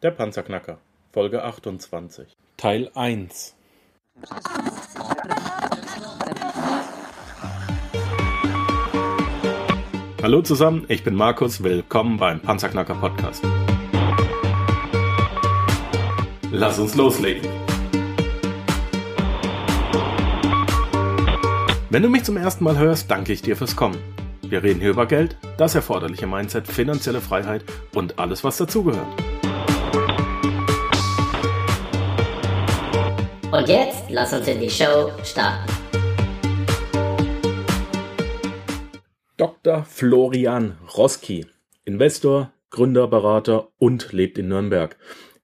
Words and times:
Der 0.00 0.12
Panzerknacker, 0.12 0.78
Folge 1.12 1.42
28, 1.42 2.36
Teil 2.56 2.88
1. 2.94 3.56
Hallo 10.22 10.42
zusammen, 10.42 10.84
ich 10.86 11.02
bin 11.02 11.16
Markus, 11.16 11.64
willkommen 11.64 12.16
beim 12.16 12.38
Panzerknacker 12.38 12.94
Podcast. 12.94 13.42
Lass 16.52 16.78
uns 16.78 16.94
loslegen. 16.94 17.50
Wenn 21.90 22.04
du 22.04 22.08
mich 22.08 22.22
zum 22.22 22.36
ersten 22.36 22.62
Mal 22.62 22.78
hörst, 22.78 23.10
danke 23.10 23.32
ich 23.32 23.42
dir 23.42 23.56
fürs 23.56 23.74
Kommen. 23.74 23.98
Wir 24.42 24.62
reden 24.62 24.78
hier 24.78 24.90
über 24.90 25.06
Geld, 25.06 25.36
das 25.56 25.74
erforderliche 25.74 26.28
Mindset, 26.28 26.68
finanzielle 26.68 27.20
Freiheit 27.20 27.64
und 27.96 28.20
alles, 28.20 28.44
was 28.44 28.58
dazugehört. 28.58 29.27
Und 33.58 33.68
jetzt 33.68 34.04
lass 34.08 34.32
uns 34.32 34.46
in 34.46 34.60
die 34.60 34.70
Show 34.70 35.10
starten. 35.24 35.66
Dr. 39.36 39.82
Florian 39.82 40.78
Roski, 40.96 41.44
Investor, 41.84 42.52
Gründer, 42.70 43.08
Berater 43.08 43.66
und 43.78 44.12
lebt 44.12 44.38
in 44.38 44.46
Nürnberg. 44.46 44.96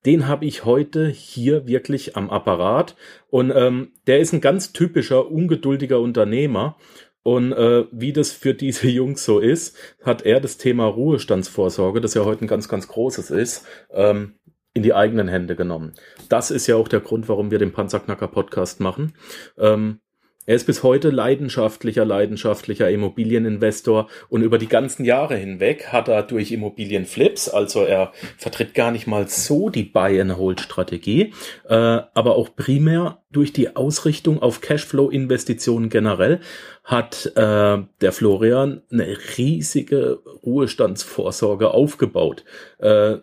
Den 0.07 0.29
habe 0.29 0.45
ich 0.45 0.65
heute 0.65 1.09
hier 1.09 1.67
wirklich 1.67 2.17
am 2.17 2.31
Apparat 2.31 2.95
und 3.31 3.51
ähm, 3.51 3.91
der 4.07 4.21
ist 4.21 4.33
ein 4.33 4.41
ganz 4.41 4.73
typischer 4.73 5.29
ungeduldiger 5.29 5.99
Unternehmer 5.99 6.77
und 7.25 7.51
äh, 7.51 7.87
wie 7.91 8.12
das 8.12 8.31
für 8.31 8.55
diese 8.55 8.87
Jungs 8.91 9.25
so 9.25 9.41
ist, 9.41 9.77
hat 10.05 10.23
er 10.23 10.39
das 10.39 10.57
Thema 10.57 10.87
Ruhestandsvorsorge, 10.87 12.01
das 12.01 12.15
ja 12.15 12.25
heute 12.25 12.45
ein 12.45 12.49
ganz, 12.49 12.69
ganz 12.69 12.87
großes 12.87 13.33
ist, 13.33 13.67
ähm, 13.93 14.35
in 14.74 14.83
die 14.83 14.92
eigenen 14.92 15.28
Hände 15.28 15.56
genommen. 15.56 15.92
Das 16.28 16.51
ist 16.51 16.66
ja 16.66 16.77
auch 16.77 16.88
der 16.88 17.01
Grund, 17.01 17.28
warum 17.28 17.51
wir 17.51 17.59
den 17.59 17.73
Panzerknacker 17.73 18.28
Podcast 18.28 18.81
machen. 18.81 19.14
Ähm, 19.56 20.00
er 20.47 20.56
ist 20.56 20.66
bis 20.66 20.83
heute 20.83 21.08
leidenschaftlicher, 21.08 22.05
leidenschaftlicher 22.05 22.91
Immobilieninvestor 22.91 24.08
und 24.28 24.42
über 24.42 24.58
die 24.58 24.69
ganzen 24.69 25.06
Jahre 25.06 25.36
hinweg 25.36 25.89
hat 25.91 26.08
er 26.08 26.22
durch 26.22 26.53
Immobilienflips, 26.53 27.48
also 27.48 27.84
er 27.84 28.12
vertritt 28.36 28.75
gar 28.75 28.91
nicht 28.91 29.06
mal 29.06 29.27
so 29.27 29.70
die 29.70 29.84
Buy-and-Hold-Strategie, 29.84 31.33
äh, 31.66 31.75
aber 31.75 32.36
auch 32.36 32.55
primär 32.55 33.22
durch 33.33 33.55
die 33.55 33.75
Ausrichtung 33.75 34.42
auf 34.42 34.61
Cashflow-Investitionen 34.61 35.88
generell 35.88 36.41
hat 36.83 37.33
äh, 37.36 37.78
der 38.03 38.12
Florian 38.12 38.83
eine 38.92 39.16
riesige 39.38 40.19
Ruhestandsvorsorge 40.44 41.70
aufgebaut. 41.70 42.44
Äh, 42.78 43.16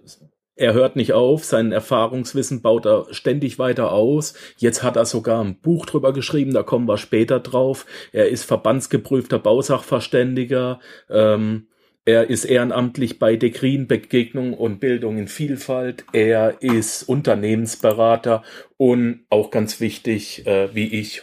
er 0.56 0.74
hört 0.74 0.96
nicht 0.96 1.14
auf, 1.14 1.44
sein 1.44 1.72
Erfahrungswissen 1.72 2.62
baut 2.62 2.86
er 2.86 3.08
ständig 3.12 3.58
weiter 3.58 3.92
aus. 3.92 4.34
Jetzt 4.58 4.84
hat 4.84 4.96
er 4.96 5.06
sogar 5.06 5.44
ein 5.44 5.60
Buch 5.60 5.86
drüber 5.86 6.14
geschrieben, 6.14 6.54
da 6.54 6.64
kommen 6.64 6.88
wir 6.88 6.98
später 6.98 7.40
drauf. 7.40 7.86
Er 8.12 8.30
ist 8.30 8.44
verbandsgeprüfter 8.44 9.40
Bausachverständiger. 9.40 10.80
Ähm, 11.10 11.68
er 12.04 12.30
ist 12.30 12.46
ehrenamtlich 12.46 13.20
bei 13.20 13.36
Dekrin, 13.36 13.88
Begegnung 13.88 14.54
und 14.54 14.80
Bildung 14.80 15.18
in 15.18 15.28
Vielfalt. 15.28 16.04
Er 16.14 16.62
ist 16.62 17.04
Unternehmensberater 17.04 18.44
und 18.78 19.26
auch 19.30 19.52
ganz 19.52 19.80
wichtig, 19.80 20.48
äh, 20.48 20.74
wie 20.74 21.00
ich, 21.00 21.22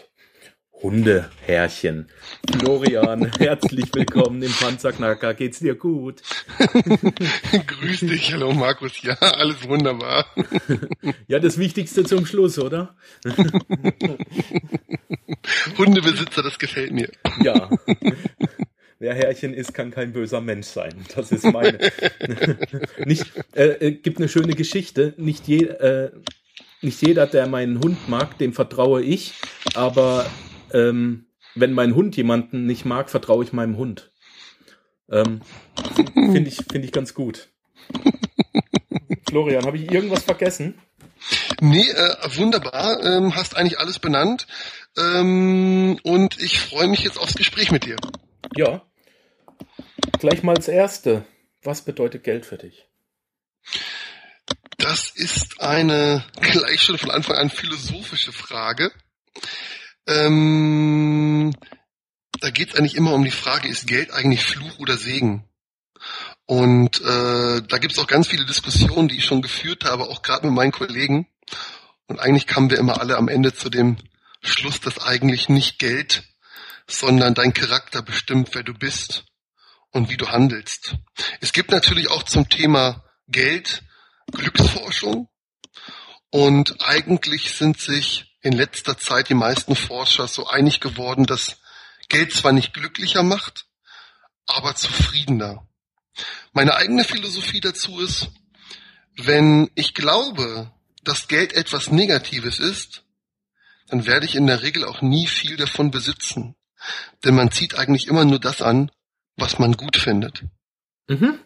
Hundeherrchen. 0.83 2.09
Florian, 2.51 3.31
herzlich 3.39 3.93
willkommen 3.93 4.43
im 4.43 4.53
Panzerknacker. 4.53 5.35
Geht's 5.35 5.59
dir 5.59 5.75
gut? 5.75 6.23
Grüß 7.67 8.01
dich, 8.01 8.33
hallo 8.33 8.53
Markus. 8.53 9.03
Ja, 9.03 9.15
alles 9.15 9.69
wunderbar. 9.69 10.27
ja, 11.27 11.41
das 11.41 11.59
Wichtigste 11.59 12.05
zum 12.05 12.27
Schluss, 12.27 12.59
oder? 12.59 12.95
Hundebesitzer, 15.79 16.43
das 16.43 16.59
gefällt 16.59 16.93
mir. 16.93 17.11
Ja. 17.43 17.71
Wer 19.01 19.15
Herrchen 19.15 19.55
ist, 19.55 19.75
kann 19.75 19.91
kein 19.91 20.13
böser 20.13 20.41
Mensch 20.41 20.67
sein. 20.67 20.95
Das 21.15 21.33
ist 21.33 21.45
meine. 21.45 21.79
Nicht, 23.05 23.27
äh, 23.55 23.87
äh, 23.87 23.91
gibt 23.93 24.19
eine 24.19 24.29
schöne 24.29 24.55
Geschichte. 24.55 25.15
Nicht 25.17 25.49
je, 25.49 25.65
äh, 25.65 26.11
nicht 26.83 27.05
jeder, 27.05 27.27
der 27.27 27.49
meinen 27.49 27.81
Hund 27.81 28.09
mag, 28.09 28.39
dem 28.39 28.53
vertraue 28.53 29.03
ich, 29.03 29.35
aber 29.75 30.27
ähm, 30.73 31.27
wenn 31.55 31.73
mein 31.73 31.95
Hund 31.95 32.17
jemanden 32.17 32.67
nicht 32.67 32.85
mag, 32.85 33.11
vertraue 33.11 33.45
ich 33.45 33.53
meinem 33.53 33.77
Hund. 33.77 34.11
Ähm, 35.11 35.41
Finde 36.15 36.49
ich, 36.49 36.57
finde 36.57 36.87
ich 36.87 36.93
ganz 36.93 37.15
gut. 37.15 37.49
Florian, 39.29 39.65
habe 39.65 39.79
ich 39.79 39.91
irgendwas 39.91 40.25
vergessen? 40.25 40.79
Nee, 41.61 41.89
äh, 41.91 42.37
wunderbar. 42.37 43.03
Ähm, 43.03 43.35
hast 43.35 43.57
eigentlich 43.57 43.79
alles 43.79 43.99
benannt. 43.99 44.47
Ähm, 44.97 45.99
und 46.03 46.41
ich 46.41 46.61
freue 46.61 46.89
mich 46.89 47.01
jetzt 47.01 47.19
aufs 47.19 47.35
Gespräch 47.35 47.71
mit 47.71 47.87
dir. 47.87 47.97
Ja. 48.57 48.83
Gleich 50.19 50.43
mal 50.43 50.57
als 50.57 50.69
Erste. 50.69 51.25
Was 51.63 51.83
bedeutet 51.83 52.25
Geld 52.25 52.47
für 52.47 52.59
dich? 52.59 52.87
Das 54.79 55.11
ist 55.11 55.61
eine 55.61 56.25
gleich 56.41 56.83
schon 56.83 56.99
von 56.99 57.11
Anfang 57.11 57.37
an 57.37 57.51
philosophische 57.51 58.33
Frage. 58.33 58.93
Ähm, 60.09 61.55
da 62.41 62.51
geht 62.51 62.71
es 62.71 62.75
eigentlich 62.77 62.97
immer 62.97 63.13
um 63.13 63.25
die 63.25 63.31
Frage, 63.31 63.69
ist 63.69 63.87
Geld 63.87 64.11
eigentlich 64.11 64.45
Fluch 64.45 64.79
oder 64.79 64.97
Segen? 64.97 65.45
Und 66.47 67.01
äh, 67.03 67.63
da 67.63 67.79
gibt 67.79 67.93
es 67.93 67.99
auch 67.99 68.07
ganz 68.07 68.27
viele 68.27 68.47
Diskussionen, 68.47 69.09
die 69.09 69.19
ich 69.19 69.27
schon 69.27 69.43
geführt 69.43 69.85
habe, 69.85 70.05
auch 70.05 70.23
gerade 70.23 70.47
mit 70.47 70.57
meinen 70.57 70.73
Kollegen. 70.73 71.29
Und 72.07 72.21
eigentlich 72.21 72.47
kamen 72.47 72.71
wir 72.71 72.79
immer 72.79 73.01
alle 73.01 73.17
am 73.19 73.29
Ende 73.29 73.55
zu 73.55 73.69
dem 73.69 73.99
Schluss, 74.41 74.81
dass 74.81 75.05
eigentlich 75.05 75.51
nicht 75.51 75.79
Geld, 75.79 76.23
sondern 76.87 77.35
dein 77.35 77.53
Charakter 77.53 78.01
bestimmt, 78.01 78.51
wer 78.55 78.63
du 78.63 78.73
bist 78.73 79.27
und 79.91 80.09
wie 80.09 80.17
du 80.17 80.29
handelst. 80.29 80.97
Es 81.41 81.53
gibt 81.53 81.71
natürlich 81.71 82.09
auch 82.09 82.23
zum 82.23 82.49
Thema 82.49 83.05
Geld 83.27 83.83
Glücksforschung. 84.33 85.29
Und 86.31 86.83
eigentlich 86.83 87.55
sind 87.55 87.79
sich 87.79 88.28
in 88.41 88.53
letzter 88.53 88.97
Zeit 88.97 89.29
die 89.29 89.35
meisten 89.35 89.75
Forscher 89.75 90.29
so 90.29 90.47
einig 90.47 90.81
geworden, 90.81 91.27
dass 91.27 91.59
Geld 92.09 92.33
zwar 92.33 92.53
nicht 92.53 92.73
glücklicher 92.73 93.23
macht, 93.23 93.67
aber 94.47 94.75
zufriedener. 94.75 95.67
Meine 96.53 96.75
eigene 96.75 97.05
Philosophie 97.05 97.61
dazu 97.61 98.01
ist, 98.01 98.31
wenn 99.17 99.71
ich 99.75 99.95
glaube, 99.95 100.73
dass 101.05 101.29
Geld 101.29 101.53
etwas 101.53 101.91
Negatives 101.91 102.61
ist, 102.61 103.05
dann 103.89 104.07
werde 104.07 104.27
ich 104.27 104.35
in 104.35 104.47
der 104.47 104.63
Regel 104.63 104.85
auch 104.85 105.03
nie 105.03 105.27
viel 105.27 105.57
davon 105.57 105.91
besitzen. 105.91 106.55
Denn 107.25 107.35
man 107.35 107.51
zieht 107.51 107.77
eigentlich 107.77 108.07
immer 108.07 108.25
nur 108.25 108.39
das 108.39 108.63
an, 108.63 108.91
was 109.37 109.59
man 109.59 109.73
gut 109.73 109.97
findet. 109.97 110.45
Mhm. 111.09 111.39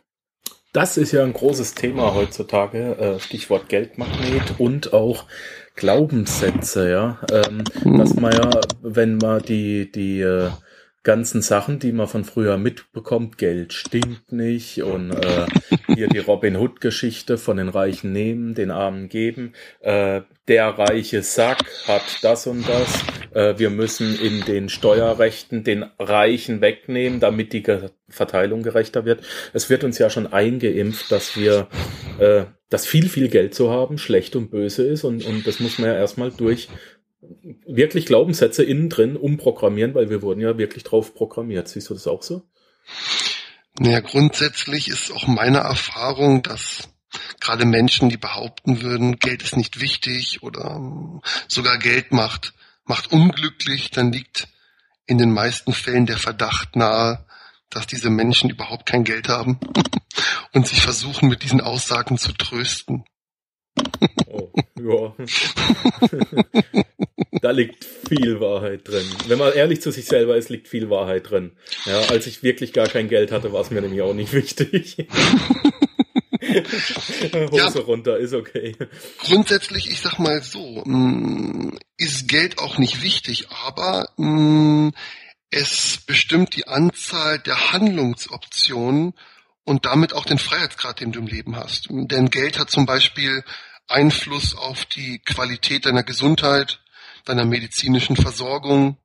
Das 0.73 0.97
ist 0.97 1.13
ja 1.13 1.23
ein 1.23 1.35
großes 1.35 1.75
Thema 1.75 2.15
heutzutage, 2.15 2.97
äh, 2.97 3.21
Stichwort 3.21 3.69
Geldmagnet 3.69 4.55
und 4.59 4.95
auch 4.95 5.27
Glaubenssätze, 5.77 6.91
ja. 6.91 7.21
Ähm. 7.31 7.65
Dass 7.99 8.15
man 8.15 8.33
ja, 8.33 8.51
wenn 8.81 9.19
man 9.19 9.43
die, 9.43 9.93
die 9.93 10.21
äh, 10.21 10.51
ganzen 11.03 11.43
Sachen, 11.43 11.79
die 11.79 11.93
man 11.93 12.07
von 12.07 12.25
früher 12.25 12.59
mitbekommt, 12.59 13.39
Geld 13.39 13.73
stinkt 13.73 14.33
nicht 14.33 14.83
und 14.83 15.11
äh, 15.11 15.47
hier 15.95 16.09
die 16.09 16.19
Robin 16.19 16.57
Hood 16.57 16.81
Geschichte 16.81 17.39
von 17.39 17.57
den 17.57 17.69
Reichen 17.69 18.13
nehmen, 18.13 18.55
den 18.55 18.71
Armen 18.71 19.09
geben. 19.09 19.53
Äh, 19.81 20.23
der 20.49 20.69
reiche 20.71 21.23
Sack 21.23 21.65
hat 21.87 22.03
das 22.23 22.47
und 22.47 22.69
das. 22.69 23.05
Äh, 23.33 23.59
wir 23.59 23.71
müssen 23.71 24.19
in 24.19 24.45
den 24.45 24.69
Steuerrechten 24.69 25.65
den 25.65 25.85
Reichen 25.99 26.61
wegnehmen, 26.61 27.21
damit 27.21 27.53
die 27.53 27.63
Ge 27.63 27.91
Verteilung 28.09 28.63
gerechter 28.63 29.07
wird. 29.07 29.25
Es 29.55 29.71
wird 29.71 29.85
uns 29.85 29.99
ja 29.99 30.11
schon 30.11 30.27
eingeimpft, 30.27 31.11
dass 31.11 31.35
wir 31.35 31.69
äh, 32.19 32.45
dass 32.73 32.87
viel, 32.87 33.09
viel 33.09 33.29
Geld 33.29 33.55
zu 33.55 33.71
haben 33.71 33.99
schlecht 33.99 34.35
und 34.35 34.51
böse 34.51 34.85
ist 34.85 35.05
und, 35.05 35.25
und 35.27 35.47
das 35.47 35.61
muss 35.61 35.79
man 35.79 35.91
ja 35.91 35.97
erstmal 35.97 36.31
durch 36.31 36.69
wirklich 37.67 38.07
Glaubenssätze 38.07 38.63
innen 38.63 38.89
drin 38.89 39.17
umprogrammieren, 39.17 39.95
weil 39.95 40.11
wir 40.11 40.23
wurden 40.23 40.41
ja 40.41 40.59
wirklich 40.59 40.85
drauf 40.85 41.15
programmiert. 41.15 41.69
Siehst 41.69 41.91
du 41.91 41.95
das 41.95 42.07
auch 42.07 42.23
so? 42.23 42.43
Naja, 43.79 44.01
grundsätzlich 44.01 44.89
ist 44.89 45.11
auch 45.13 45.27
meine 45.27 45.59
Erfahrung, 45.59 46.43
dass 46.43 46.89
gerade 47.41 47.65
Menschen, 47.65 48.09
die 48.09 48.17
behaupten 48.17 48.83
würden, 48.83 49.19
Geld 49.19 49.43
ist 49.43 49.57
nicht 49.57 49.81
wichtig 49.81 50.43
oder 50.43 50.77
ähm, 50.77 51.21
sogar 51.49 51.79
Geld 51.79 52.13
macht, 52.13 52.55
macht 52.85 53.13
unglücklich, 53.13 53.91
dann 53.91 54.13
liegt 54.13 54.49
in 55.07 55.19
den 55.19 55.33
meisten 55.33 55.73
Fällen 55.73 56.07
der 56.07 56.19
Verdacht 56.19 56.77
nahe, 56.77 57.27
dass 57.71 57.87
diese 57.87 58.11
Menschen 58.11 58.51
überhaupt 58.51 58.87
kein 58.87 59.05
Geld 59.05 59.29
haben 59.29 59.59
und 60.53 60.67
sich 60.67 60.83
versuchen, 60.83 61.29
mit 61.29 61.43
diesen 61.43 61.61
Aussagen 61.61 62.19
zu 62.19 62.33
trösten. 62.33 63.05
Oh, 64.27 64.51
ja. 64.81 65.15
da 67.41 67.51
liegt 67.51 67.85
viel 67.85 68.41
Wahrheit 68.41 68.87
drin. 68.87 69.07
Wenn 69.27 69.39
man 69.39 69.53
ehrlich 69.53 69.81
zu 69.81 69.91
sich 69.91 70.07
selber 70.07 70.37
ist, 70.37 70.49
liegt 70.49 70.69
viel 70.69 70.91
Wahrheit 70.91 71.31
drin. 71.31 71.53
Ja, 71.85 72.01
als 72.03 72.27
ich 72.27 72.43
wirklich 72.43 72.73
gar 72.73 72.89
kein 72.89 73.09
Geld 73.09 73.33
hatte, 73.33 73.53
war 73.53 73.61
es 73.61 73.71
mir 73.71 73.81
nämlich 73.81 74.03
auch 74.03 74.15
nicht 74.15 74.33
wichtig. 74.33 74.97
Hose 77.51 77.57
ja, 77.57 77.69
runter, 77.69 78.19
ist 78.19 78.35
okay. 78.35 78.77
Grundsätzlich, 79.19 79.91
ich 79.91 80.01
sag 80.01 80.19
mal 80.19 80.43
so, 80.43 80.83
mm, 80.85 81.79
ist 81.97 82.29
Geld 82.29 82.59
auch 82.59 82.79
nicht 82.79 83.03
wichtig, 83.03 83.49
aber 83.51 84.09
mm, 84.17 84.91
es 85.51 85.99
bestimmt 86.07 86.57
die 86.57 86.67
Anzahl 86.67 87.39
der 87.39 87.73
Handlungsoptionen 87.73 89.15
und 89.65 89.87
damit 89.87 90.13
auch 90.13 90.25
den 90.25 90.39
Freiheitsgrad, 90.39 91.01
den 91.01 91.13
du 91.13 91.21
im 91.21 91.27
Leben 91.27 91.57
hast. 91.57 91.89
Denn 91.91 92.31
Geld 92.31 92.59
hat 92.59 92.71
zum 92.71 92.87
Beispiel 92.87 93.45
Einfluss 93.89 94.55
auf 94.57 94.85
die 94.87 95.19
Qualität 95.21 95.87
deiner 95.87 96.03
Gesundheit, 96.03 96.81
deiner 97.25 97.45
medizinischen 97.45 98.17
Versorgung, 98.17 98.97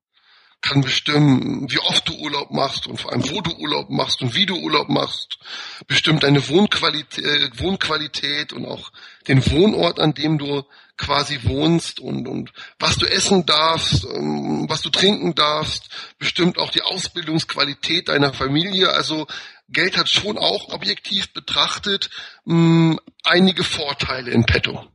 kann 0.61 0.81
bestimmen, 0.81 1.71
wie 1.71 1.79
oft 1.79 2.07
du 2.09 2.15
Urlaub 2.15 2.51
machst 2.51 2.87
und 2.87 2.99
vor 2.99 3.11
allem, 3.11 3.29
wo 3.29 3.41
du 3.41 3.51
Urlaub 3.57 3.89
machst 3.89 4.21
und 4.21 4.33
wie 4.33 4.47
du 4.47 4.55
Urlaub 4.55 4.89
machst, 4.89 5.37
bestimmt 5.85 6.23
deine 6.23 6.49
Wohnqualität, 6.49 7.59
Wohnqualität 7.59 8.53
und 8.53 8.65
auch 8.65 8.91
den 9.27 9.45
Wohnort, 9.51 9.99
an 9.99 10.13
dem 10.13 10.39
du 10.39 10.63
quasi 10.97 11.39
wohnst 11.43 11.99
und, 11.99 12.27
und 12.27 12.51
was 12.79 12.97
du 12.97 13.05
essen 13.05 13.45
darfst, 13.45 14.03
ähm, 14.05 14.65
was 14.67 14.81
du 14.81 14.89
trinken 14.89 15.35
darfst, 15.35 15.89
bestimmt 16.17 16.57
auch 16.57 16.71
die 16.71 16.81
Ausbildungsqualität 16.81 18.09
deiner 18.09 18.33
Familie. 18.33 18.89
Also 18.89 19.27
Geld 19.69 19.97
hat 19.97 20.09
schon 20.09 20.37
auch 20.37 20.73
objektiv 20.73 21.33
betrachtet 21.33 22.09
mh, 22.45 22.55
mm, 22.55 22.99
einige 23.23 23.63
Vorteile 23.63 24.31
in 24.31 24.45
petto. 24.45 24.85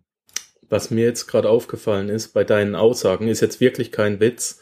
Was 0.69 0.91
mir 0.91 1.05
jetzt 1.05 1.27
gerade 1.27 1.51
aufgefallen 1.51 2.09
ist 2.09 2.33
bei 2.33 2.45
deinen 2.45 2.75
Aussagen, 2.75 3.29
ist 3.29 3.41
jetzt 3.41 3.61
wirklich 3.61 3.93
kein 3.93 4.21
Witz 4.21 4.61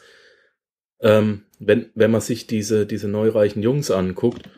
ähm, 1.01 1.45
wenn, 1.59 1.89
wenn 1.95 2.11
man 2.11 2.21
sich 2.21 2.47
diese, 2.47 2.85
diese 2.85 3.07
neureichen 3.07 3.61
Jungs 3.61 3.91
anguckt, 3.91 4.49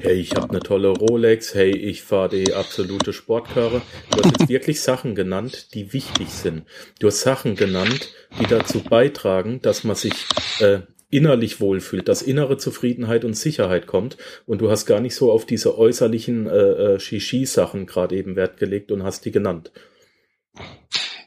hey, 0.00 0.14
ich 0.14 0.34
habe 0.36 0.50
eine 0.50 0.60
tolle 0.60 0.88
Rolex, 0.88 1.54
hey, 1.54 1.70
ich 1.70 2.02
fahre 2.02 2.28
die 2.28 2.54
absolute 2.54 3.12
Sportkarre. 3.12 3.82
Du 4.10 4.22
hast 4.22 4.38
jetzt 4.38 4.48
wirklich 4.48 4.80
Sachen 4.80 5.14
genannt, 5.14 5.74
die 5.74 5.92
wichtig 5.92 6.28
sind. 6.28 6.64
Du 7.00 7.08
hast 7.08 7.20
Sachen 7.20 7.56
genannt, 7.56 8.12
die 8.40 8.46
dazu 8.46 8.80
beitragen, 8.80 9.60
dass 9.62 9.84
man 9.84 9.96
sich 9.96 10.26
äh, 10.60 10.80
innerlich 11.10 11.60
wohlfühlt, 11.60 12.08
dass 12.08 12.22
innere 12.22 12.58
Zufriedenheit 12.58 13.24
und 13.24 13.34
Sicherheit 13.34 13.86
kommt 13.86 14.16
und 14.46 14.60
du 14.60 14.70
hast 14.70 14.86
gar 14.86 15.00
nicht 15.00 15.14
so 15.14 15.32
auf 15.32 15.46
diese 15.46 15.78
äußerlichen 15.78 16.46
äh, 16.46 16.52
äh, 16.52 17.00
Shishi-Sachen 17.00 17.86
gerade 17.86 18.16
eben 18.16 18.36
Wert 18.36 18.58
gelegt 18.58 18.92
und 18.92 19.02
hast 19.02 19.24
die 19.24 19.30
genannt. 19.30 19.72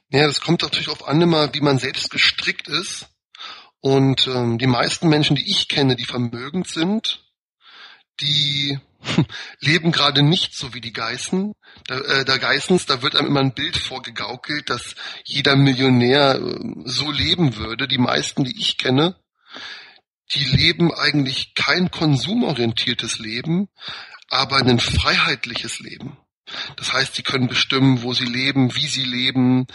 Ja, 0.09 0.27
das 0.27 0.41
kommt 0.41 0.61
natürlich 0.61 0.89
auf 0.89 1.07
an, 1.07 1.21
immer, 1.21 1.53
wie 1.53 1.61
man 1.61 1.79
selbst 1.79 2.11
gestrickt 2.11 2.67
ist. 2.67 3.07
Und 3.79 4.27
ähm, 4.27 4.59
die 4.59 4.67
meisten 4.67 5.07
Menschen, 5.07 5.35
die 5.35 5.49
ich 5.49 5.67
kenne, 5.67 5.95
die 5.95 6.05
vermögend 6.05 6.67
sind, 6.67 7.23
die 8.19 8.77
leben 9.59 9.91
gerade 9.91 10.21
nicht 10.21 10.53
so 10.53 10.73
wie 10.75 10.81
die 10.81 10.93
Geißen. 10.93 11.53
Da, 11.87 11.97
äh, 11.97 12.25
der 12.25 12.37
Geissens, 12.37 12.85
da 12.85 13.01
wird 13.01 13.15
einem 13.15 13.29
immer 13.29 13.39
ein 13.39 13.53
Bild 13.53 13.77
vorgegaukelt, 13.77 14.69
dass 14.69 14.95
jeder 15.23 15.55
Millionär 15.55 16.35
äh, 16.35 16.59
so 16.85 17.09
leben 17.09 17.55
würde. 17.55 17.87
Die 17.87 17.97
meisten, 17.97 18.43
die 18.43 18.59
ich 18.59 18.77
kenne, 18.77 19.15
die 20.33 20.43
leben 20.43 20.93
eigentlich 20.93 21.53
kein 21.53 21.91
konsumorientiertes 21.91 23.19
Leben, 23.19 23.69
aber 24.29 24.57
ein 24.57 24.79
freiheitliches 24.79 25.79
Leben. 25.79 26.17
Das 26.77 26.93
heißt, 26.93 27.15
sie 27.15 27.23
können 27.23 27.47
bestimmen, 27.47 28.03
wo 28.03 28.13
sie 28.13 28.25
leben, 28.25 28.75
wie 28.75 28.87
sie 28.87 29.05
leben, 29.05 29.67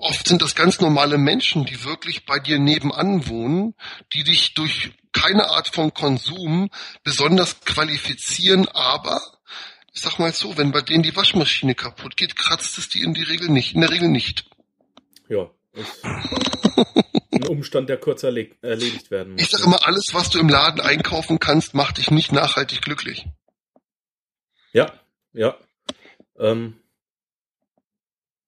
Oft 0.00 0.28
sind 0.28 0.42
das 0.42 0.54
ganz 0.54 0.80
normale 0.80 1.16
Menschen, 1.16 1.64
die 1.64 1.82
wirklich 1.84 2.26
bei 2.26 2.38
dir 2.38 2.58
nebenan 2.58 3.26
wohnen, 3.26 3.74
die 4.12 4.22
dich 4.22 4.52
durch 4.52 4.92
keine 5.12 5.48
Art 5.48 5.68
von 5.68 5.94
Konsum 5.94 6.68
besonders 7.02 7.60
qualifizieren, 7.60 8.68
aber 8.68 9.18
ich 9.94 10.02
sag 10.02 10.18
mal 10.18 10.34
so, 10.34 10.58
wenn 10.58 10.72
bei 10.72 10.82
denen 10.82 11.02
die 11.02 11.16
Waschmaschine 11.16 11.74
kaputt 11.74 12.18
geht, 12.18 12.36
kratzt 12.36 12.76
es 12.76 12.90
die 12.90 13.00
in 13.00 13.14
die 13.14 13.22
Regel 13.22 13.48
nicht, 13.48 13.74
in 13.74 13.80
der 13.80 13.90
Regel 13.90 14.08
nicht. 14.08 14.44
Ja, 15.30 15.48
ein 17.32 17.48
Umstand, 17.48 17.88
der 17.88 17.98
kurz 17.98 18.22
erledigt 18.22 19.10
werden 19.10 19.32
muss. 19.32 19.42
Ich 19.42 19.50
sage 19.50 19.64
immer, 19.64 19.86
alles, 19.86 20.12
was 20.12 20.30
du 20.30 20.38
im 20.38 20.48
Laden 20.48 20.80
einkaufen 20.80 21.38
kannst, 21.38 21.74
macht 21.74 21.98
dich 21.98 22.10
nicht 22.10 22.32
nachhaltig 22.32 22.82
glücklich. 22.82 23.26
Ja, 24.72 24.92
ja. 25.32 25.56
Ähm, 26.38 26.74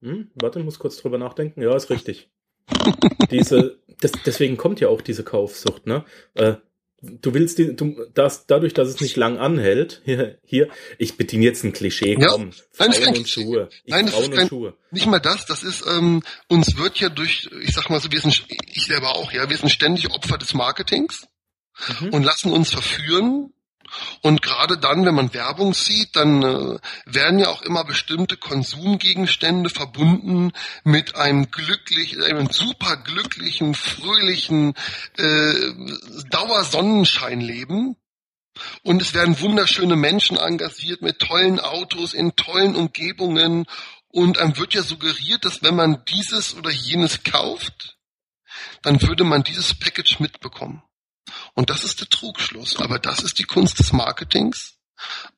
hm, 0.00 0.30
warte, 0.34 0.60
muss 0.60 0.78
kurz 0.78 0.96
drüber 0.96 1.18
nachdenken. 1.18 1.62
Ja, 1.62 1.74
ist 1.76 1.90
richtig. 1.90 2.30
diese, 3.30 3.78
das, 4.00 4.12
deswegen 4.24 4.56
kommt 4.56 4.80
ja 4.80 4.88
auch 4.88 5.00
diese 5.00 5.24
Kaufsucht, 5.24 5.86
ne? 5.86 6.04
Äh, 6.34 6.56
du 7.00 7.34
willst 7.34 7.58
die, 7.58 7.76
du, 7.76 7.96
das, 8.14 8.46
dadurch, 8.46 8.74
dass 8.74 8.88
es 8.88 9.00
nicht 9.00 9.16
lang 9.16 9.38
anhält, 9.38 10.02
hier, 10.04 10.38
hier, 10.44 10.68
ich 10.98 11.16
bediene 11.16 11.44
jetzt 11.44 11.64
ein 11.64 11.72
Klischee, 11.72 12.16
ja, 12.18 12.28
komm, 12.28 12.52
Frauen 12.72 12.90
nein, 12.90 13.16
und 13.16 13.28
Schuhe. 13.28 13.68
Ich 13.84 13.92
nein, 13.92 14.08
Frauen 14.08 14.30
kein, 14.30 14.42
und 14.42 14.48
Schuhe. 14.48 14.74
Nicht 14.90 15.06
mal 15.06 15.20
das, 15.20 15.46
das 15.46 15.62
ist, 15.62 15.84
ähm, 15.86 16.22
uns 16.48 16.76
wird 16.76 16.98
ja 16.98 17.08
durch, 17.08 17.48
ich 17.62 17.72
sag 17.72 17.90
mal 17.90 18.00
so, 18.00 18.10
wir 18.10 18.20
sind, 18.20 18.44
ich 18.48 18.86
selber 18.86 19.14
auch, 19.14 19.32
ja, 19.32 19.48
wir 19.48 19.56
sind 19.56 19.70
ständig 19.70 20.10
Opfer 20.10 20.38
des 20.38 20.54
Marketings 20.54 21.28
mhm. 22.00 22.10
und 22.10 22.22
lassen 22.24 22.52
uns 22.52 22.70
verführen 22.70 23.52
und 24.22 24.42
gerade 24.42 24.78
dann, 24.78 25.04
wenn 25.04 25.14
man 25.14 25.34
Werbung 25.34 25.74
sieht, 25.74 26.16
dann 26.16 26.42
äh, 26.42 26.78
werden 27.06 27.38
ja 27.38 27.48
auch 27.48 27.62
immer 27.62 27.84
bestimmte 27.84 28.36
Konsumgegenstände 28.36 29.70
verbunden 29.70 30.52
mit 30.84 31.14
einem 31.14 31.50
glücklich, 31.50 32.22
einem 32.22 32.50
super 32.50 32.96
glücklichen, 32.96 33.74
fröhlichen 33.74 34.74
äh, 35.16 35.54
Dauersonnenscheinleben. 36.30 37.96
Und 38.82 39.02
es 39.02 39.14
werden 39.14 39.40
wunderschöne 39.40 39.94
Menschen 39.94 40.36
engagiert 40.36 41.02
mit 41.02 41.20
tollen 41.20 41.60
Autos 41.60 42.12
in 42.12 42.34
tollen 42.34 42.74
Umgebungen. 42.74 43.66
Und 44.08 44.38
einem 44.38 44.56
wird 44.56 44.74
ja 44.74 44.82
suggeriert, 44.82 45.44
dass 45.44 45.62
wenn 45.62 45.76
man 45.76 46.04
dieses 46.06 46.56
oder 46.56 46.70
jenes 46.70 47.22
kauft, 47.22 47.98
dann 48.82 49.00
würde 49.02 49.24
man 49.24 49.44
dieses 49.44 49.78
Package 49.78 50.18
mitbekommen. 50.18 50.82
Und 51.54 51.70
das 51.70 51.84
ist 51.84 52.00
der 52.00 52.08
Trugschluss. 52.08 52.76
Aber 52.78 52.98
das 52.98 53.22
ist 53.22 53.38
die 53.38 53.44
Kunst 53.44 53.78
des 53.78 53.92
Marketings, 53.92 54.78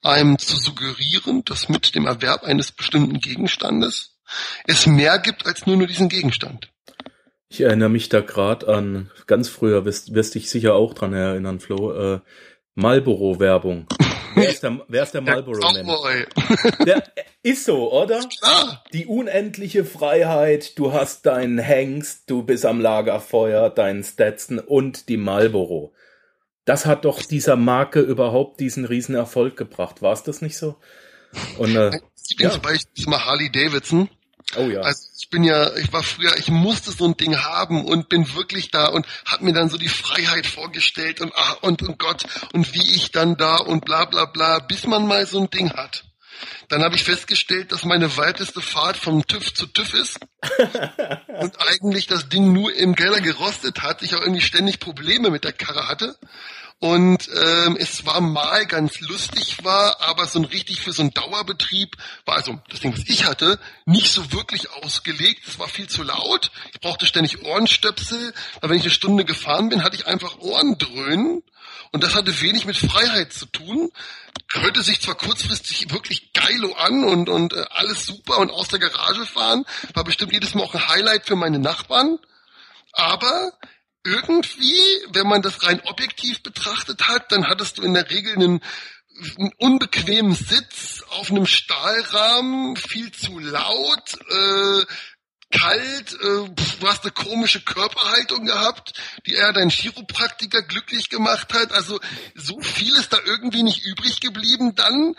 einem 0.03 0.39
zu 0.39 0.57
suggerieren, 0.57 1.45
dass 1.45 1.69
mit 1.69 1.95
dem 1.95 2.07
Erwerb 2.07 2.45
eines 2.45 2.73
bestimmten 2.73 3.21
Gegenstandes 3.21 4.17
es 4.65 4.87
mehr 4.87 5.19
gibt 5.19 5.47
als 5.47 5.67
nur 5.67 5.77
nur 5.77 5.87
diesen 5.87 6.09
Gegenstand. 6.09 6.71
Ich 7.49 7.61
erinnere 7.63 7.89
mich 7.89 8.09
da 8.09 8.21
gerade 8.21 8.69
an, 8.69 9.11
ganz 9.27 9.49
früher 9.49 9.85
wirst, 9.85 10.15
wirst 10.15 10.37
dich 10.37 10.49
sicher 10.49 10.75
auch 10.75 10.95
dran 10.95 11.13
erinnern, 11.13 11.59
Flo, 11.59 11.93
äh, 11.93 12.21
Marlboro-Werbung. 12.77 13.89
Wer 14.37 14.49
ist 14.49 14.63
der, 14.63 14.81
wer 14.87 15.03
ist 15.03 15.13
der 15.13 15.23
Marlboro-Man? 15.23 16.27
Der 16.87 17.03
ist 17.43 17.65
so, 17.65 17.93
oder? 17.93 18.21
Klar. 18.21 18.85
Die 18.93 19.07
unendliche 19.07 19.85
Freiheit, 19.85 20.79
du 20.79 20.93
hast 20.93 21.27
deinen 21.27 21.59
Hengst, 21.59 22.29
du 22.29 22.43
bist 22.43 22.67
am 22.67 22.81
Lagerfeuer, 22.81 23.71
deinen 23.71 24.05
Stetson 24.05 24.59
und 24.59 25.09
die 25.09 25.17
Marlboro. 25.17 25.95
Das 26.67 26.85
hat 26.87 27.05
doch 27.05 27.23
dieser 27.23 27.57
Marke 27.57 28.01
überhaupt 28.01 28.61
diesen 28.61 28.85
riesen 28.85 29.15
Erfolg 29.15 29.57
gebracht. 29.57 30.03
War 30.03 30.13
es 30.13 30.23
das 30.23 30.43
nicht 30.43 30.59
so? 30.59 30.77
Und, 31.59 31.75
äh, 31.75 31.91
ja. 32.39 32.51
zum 32.51 32.63
Beispiel 32.63 33.07
mal 33.07 33.25
Harley 33.25 33.51
Davidson. 33.51 34.11
Oh 34.57 34.69
ja. 34.69 34.81
Also 34.81 35.09
ich 35.19 35.31
bin 35.31 35.45
ja, 35.45 35.75
ich 35.77 35.93
war 35.93 36.03
früher, 36.03 36.37
ich 36.37 36.49
musste 36.49 36.91
so 36.91 37.05
ein 37.07 37.17
Ding 37.17 37.37
haben 37.37 37.85
und 37.85 38.09
bin 38.09 38.35
wirklich 38.35 38.71
da 38.71 38.89
und 38.89 39.07
hab 39.25 39.43
mir 39.43 39.53
dann 39.53 39.71
so 39.71 39.79
die 39.79 39.89
Freiheit 39.89 40.47
vorgestellt 40.47 41.21
und 41.21 41.33
ach 41.37 41.63
und, 41.63 41.83
und 41.83 41.99
Gott 41.99 42.25
und 42.53 42.75
wie 42.75 42.97
ich 42.97 43.13
dann 43.13 43.37
da 43.37 43.57
und 43.57 43.85
bla 43.85 44.07
bla 44.07 44.27
bla, 44.27 44.59
bis 44.59 44.87
man 44.87 45.07
mal 45.07 45.25
so 45.27 45.41
ein 45.41 45.51
Ding 45.51 45.73
hat. 45.73 46.10
Dann 46.69 46.83
habe 46.83 46.95
ich 46.95 47.05
festgestellt, 47.05 47.73
dass 47.73 47.85
meine 47.85 48.17
weiteste 48.17 48.61
Fahrt 48.61 48.97
vom 48.97 49.27
TÜV 49.27 49.53
zu 49.55 49.67
TÜV 49.67 49.95
ist 49.95 50.21
und 51.41 51.55
eigentlich 51.69 52.07
das 52.07 52.29
Ding 52.29 52.53
nur 52.53 52.75
im 52.75 52.95
Keller 52.95 53.21
gerostet 53.21 53.83
hat. 53.83 54.03
Ich 54.03 54.15
auch 54.15 54.21
irgendwie 54.21 54.41
ständig 54.41 54.81
Probleme 54.81 55.31
mit 55.31 55.45
der 55.45 55.53
Karre 55.53 55.89
hatte 55.89 56.17
und 56.81 57.29
ähm, 57.37 57.77
es 57.79 58.07
war 58.07 58.23
mal 58.23 58.65
ganz 58.65 59.01
lustig 59.01 59.63
war, 59.65 60.01
aber 60.01 60.27
so 60.27 60.39
ein 60.39 60.47
richtig 60.47 60.81
für 60.81 60.93
so 60.93 61.03
einen 61.03 61.13
Dauerbetrieb 61.13 61.95
war 62.25 62.37
also 62.37 62.59
das 62.71 62.81
Ding, 62.81 62.95
was 62.95 63.05
ich 63.07 63.27
hatte, 63.27 63.59
nicht 63.85 64.11
so 64.11 64.33
wirklich 64.33 64.71
ausgelegt. 64.83 65.43
Es 65.47 65.59
war 65.59 65.69
viel 65.69 65.89
zu 65.89 66.03
laut. 66.03 66.51
Ich 66.73 66.81
brauchte 66.81 67.05
ständig 67.05 67.45
Ohrenstöpsel, 67.45 68.33
weil 68.61 68.71
wenn 68.71 68.79
ich 68.79 68.85
eine 68.85 68.93
Stunde 68.93 69.27
gefahren 69.27 69.69
bin, 69.69 69.85
hatte 69.85 69.97
ich 69.97 70.07
einfach 70.07 70.39
Ohrendröhnen. 70.39 71.43
Und 71.93 72.05
das 72.05 72.15
hatte 72.15 72.41
wenig 72.41 72.67
mit 72.67 72.77
Freiheit 72.77 73.33
zu 73.33 73.47
tun. 73.47 73.91
Hörte 74.53 74.83
sich 74.83 75.01
zwar 75.01 75.17
kurzfristig 75.17 75.91
wirklich 75.91 76.33
geilo 76.33 76.73
an 76.75 77.05
und, 77.05 77.29
und 77.29 77.53
äh, 77.53 77.65
alles 77.71 78.07
super 78.07 78.39
und 78.39 78.51
aus 78.51 78.69
der 78.69 78.79
Garage 78.79 79.27
fahren, 79.27 79.65
war 79.95 80.05
bestimmt 80.05 80.33
jedes 80.33 80.55
Mal 80.55 80.63
auch 80.63 80.75
ein 80.75 80.89
Highlight 80.89 81.27
für 81.27 81.37
meine 81.37 81.59
Nachbarn. 81.59 82.19
Aber 82.93 83.53
irgendwie, 84.05 84.81
wenn 85.13 85.27
man 85.27 85.43
das 85.43 85.67
rein 85.67 85.81
objektiv 85.85 86.43
betrachtet 86.43 87.09
hat, 87.09 87.33
dann 87.33 87.49
hattest 87.49 87.79
du 87.79 87.83
in 87.83 87.95
der 87.95 88.09
Regel 88.09 88.35
einen, 88.35 88.61
einen 89.39 89.53
unbequemen 89.59 90.35
Sitz 90.35 91.03
auf 91.11 91.31
einem 91.31 91.47
Stahlrahmen, 91.47 92.77
viel 92.77 93.13
zu 93.13 93.39
laut, 93.39 94.15
äh, 94.31 94.85
kalt, 95.51 96.13
äh, 96.15 96.49
du 96.81 96.87
hast 96.87 97.03
eine 97.03 97.13
komische 97.13 97.61
Körperhaltung 97.61 98.47
gehabt, 98.47 98.95
die 99.27 99.35
eher 99.35 99.53
dein 99.53 99.71
Chiropraktiker 99.71 100.63
glücklich 100.63 101.09
gemacht 101.09 101.53
hat. 101.53 101.73
Also 101.73 102.01
so 102.35 102.61
viel 102.61 102.95
ist 102.95 103.13
da 103.13 103.19
irgendwie 103.25 103.63
nicht 103.63 103.85
übrig 103.85 104.21
geblieben 104.21 104.75
dann. 104.75 105.15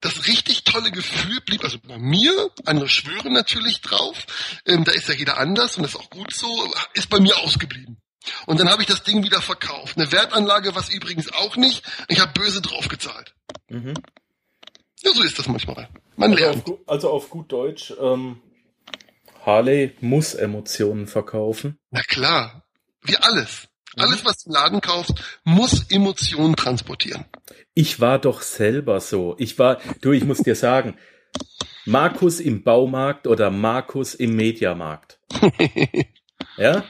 das 0.00 0.28
richtig 0.28 0.62
tolle 0.62 0.92
Gefühl 0.92 1.40
blieb, 1.40 1.64
also 1.64 1.78
bei 1.80 1.98
mir, 1.98 2.50
andere 2.66 2.88
schwören 2.88 3.32
natürlich 3.32 3.80
drauf, 3.80 4.26
ähm, 4.64 4.84
da 4.84 4.92
ist 4.92 5.08
ja 5.08 5.14
jeder 5.14 5.38
anders 5.38 5.76
und 5.76 5.82
das 5.82 5.94
ist 5.94 6.00
auch 6.00 6.10
gut 6.10 6.32
so, 6.32 6.72
ist 6.94 7.10
bei 7.10 7.18
mir 7.18 7.36
ausgeblieben. 7.38 8.00
Und 8.46 8.60
dann 8.60 8.68
habe 8.68 8.82
ich 8.82 8.88
das 8.88 9.02
Ding 9.02 9.24
wieder 9.24 9.40
verkauft. 9.42 9.96
Eine 9.96 10.12
Wertanlage 10.12 10.74
was 10.74 10.88
übrigens 10.88 11.32
auch 11.32 11.56
nicht. 11.56 11.82
Ich 12.08 12.20
habe 12.20 12.32
böse 12.32 12.60
draufgezahlt. 12.60 13.34
Mhm. 13.68 13.94
Ja, 15.02 15.12
so 15.12 15.22
ist 15.22 15.38
das 15.38 15.48
manchmal. 15.48 15.88
Man 16.16 16.32
also 16.32 16.44
lernt. 16.44 16.68
Auf, 16.68 16.78
also 16.86 17.10
auf 17.10 17.30
gut 17.30 17.50
Deutsch, 17.52 17.92
ähm, 18.00 18.40
Harley 19.48 19.92
muss 20.02 20.34
Emotionen 20.34 21.06
verkaufen. 21.06 21.78
Na 21.90 22.02
klar. 22.02 22.64
Wie 23.02 23.16
alles. 23.16 23.68
Mhm. 23.96 24.02
Alles, 24.02 24.24
was 24.26 24.44
du 24.44 24.50
im 24.50 24.54
Laden 24.54 24.80
kaufst, 24.82 25.14
muss 25.42 25.90
Emotionen 25.90 26.54
transportieren. 26.54 27.24
Ich 27.72 27.98
war 27.98 28.18
doch 28.18 28.42
selber 28.42 29.00
so. 29.00 29.36
Ich 29.38 29.58
war, 29.58 29.80
du, 30.02 30.12
ich 30.12 30.24
muss 30.24 30.42
dir 30.42 30.54
sagen, 30.54 30.98
Markus 31.86 32.40
im 32.40 32.62
Baumarkt 32.62 33.26
oder 33.26 33.50
Markus 33.50 34.14
im 34.14 34.36
Mediamarkt. 34.36 35.18
ja? 36.58 36.84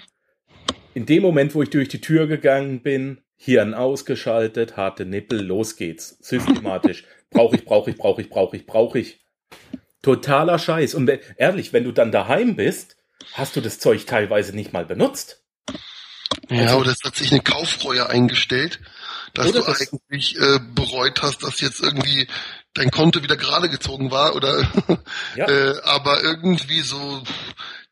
In 0.94 1.06
dem 1.06 1.22
Moment, 1.22 1.54
wo 1.54 1.62
ich 1.62 1.70
durch 1.70 1.88
die 1.88 2.00
Tür 2.00 2.26
gegangen 2.26 2.82
bin, 2.82 3.20
Hirn 3.36 3.72
ausgeschaltet, 3.72 4.76
harte 4.76 5.06
Nippel, 5.06 5.42
los 5.42 5.76
geht's. 5.76 6.18
Systematisch. 6.22 7.04
Brauche 7.30 7.54
ich, 7.54 7.64
brauche 7.64 7.90
ich, 7.90 7.96
brauche 7.96 8.20
ich, 8.20 8.28
brauche 8.28 8.56
ich, 8.56 8.66
brauche 8.66 8.98
ich. 8.98 9.20
Totaler 10.02 10.58
Scheiß. 10.58 10.94
Und 10.94 11.10
ehrlich, 11.36 11.72
wenn 11.72 11.84
du 11.84 11.92
dann 11.92 12.12
daheim 12.12 12.56
bist, 12.56 12.96
hast 13.32 13.56
du 13.56 13.60
das 13.60 13.78
Zeug 13.78 14.06
teilweise 14.06 14.54
nicht 14.54 14.72
mal 14.72 14.84
benutzt. 14.84 15.42
Ja, 16.50 16.62
also, 16.62 16.78
oder 16.78 16.92
es 16.92 16.98
hat 17.04 17.16
sich 17.16 17.30
eine 17.30 17.40
Kaufreue 17.40 18.08
eingestellt, 18.08 18.80
dass 19.34 19.52
du 19.52 19.60
das 19.60 19.80
eigentlich 19.80 20.36
äh, 20.36 20.58
bereut 20.74 21.22
hast, 21.22 21.42
dass 21.42 21.60
jetzt 21.60 21.80
irgendwie 21.80 22.28
dein 22.74 22.90
Konto 22.90 23.22
wieder 23.22 23.36
gerade 23.36 23.68
gezogen 23.68 24.10
war 24.10 24.34
oder 24.34 24.70
ja. 25.36 25.46
äh, 25.48 25.80
aber 25.82 26.22
irgendwie 26.22 26.80
so 26.80 27.22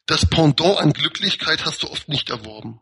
das 0.06 0.26
Pendant 0.26 0.78
an 0.78 0.92
Glücklichkeit 0.92 1.64
hast 1.64 1.82
du 1.82 1.90
oft 1.90 2.08
nicht 2.08 2.30
erworben. 2.30 2.80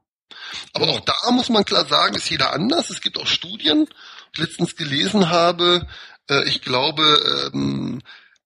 Aber 0.73 0.89
auch 0.89 1.01
da 1.01 1.15
muss 1.33 1.49
man 1.49 1.65
klar 1.65 1.87
sagen, 1.87 2.15
ist 2.15 2.31
jeder 2.31 2.53
anders. 2.53 2.91
Es 2.91 3.01
gibt 3.01 3.19
auch 3.19 3.27
Studien, 3.27 3.87
die 3.87 4.43
ich 4.43 4.49
letztens 4.49 4.77
gelesen 4.77 5.31
habe. 5.31 5.87
Äh, 6.29 6.45
ich 6.45 6.63
glaube, 6.63 7.51
ähm, 7.53 8.03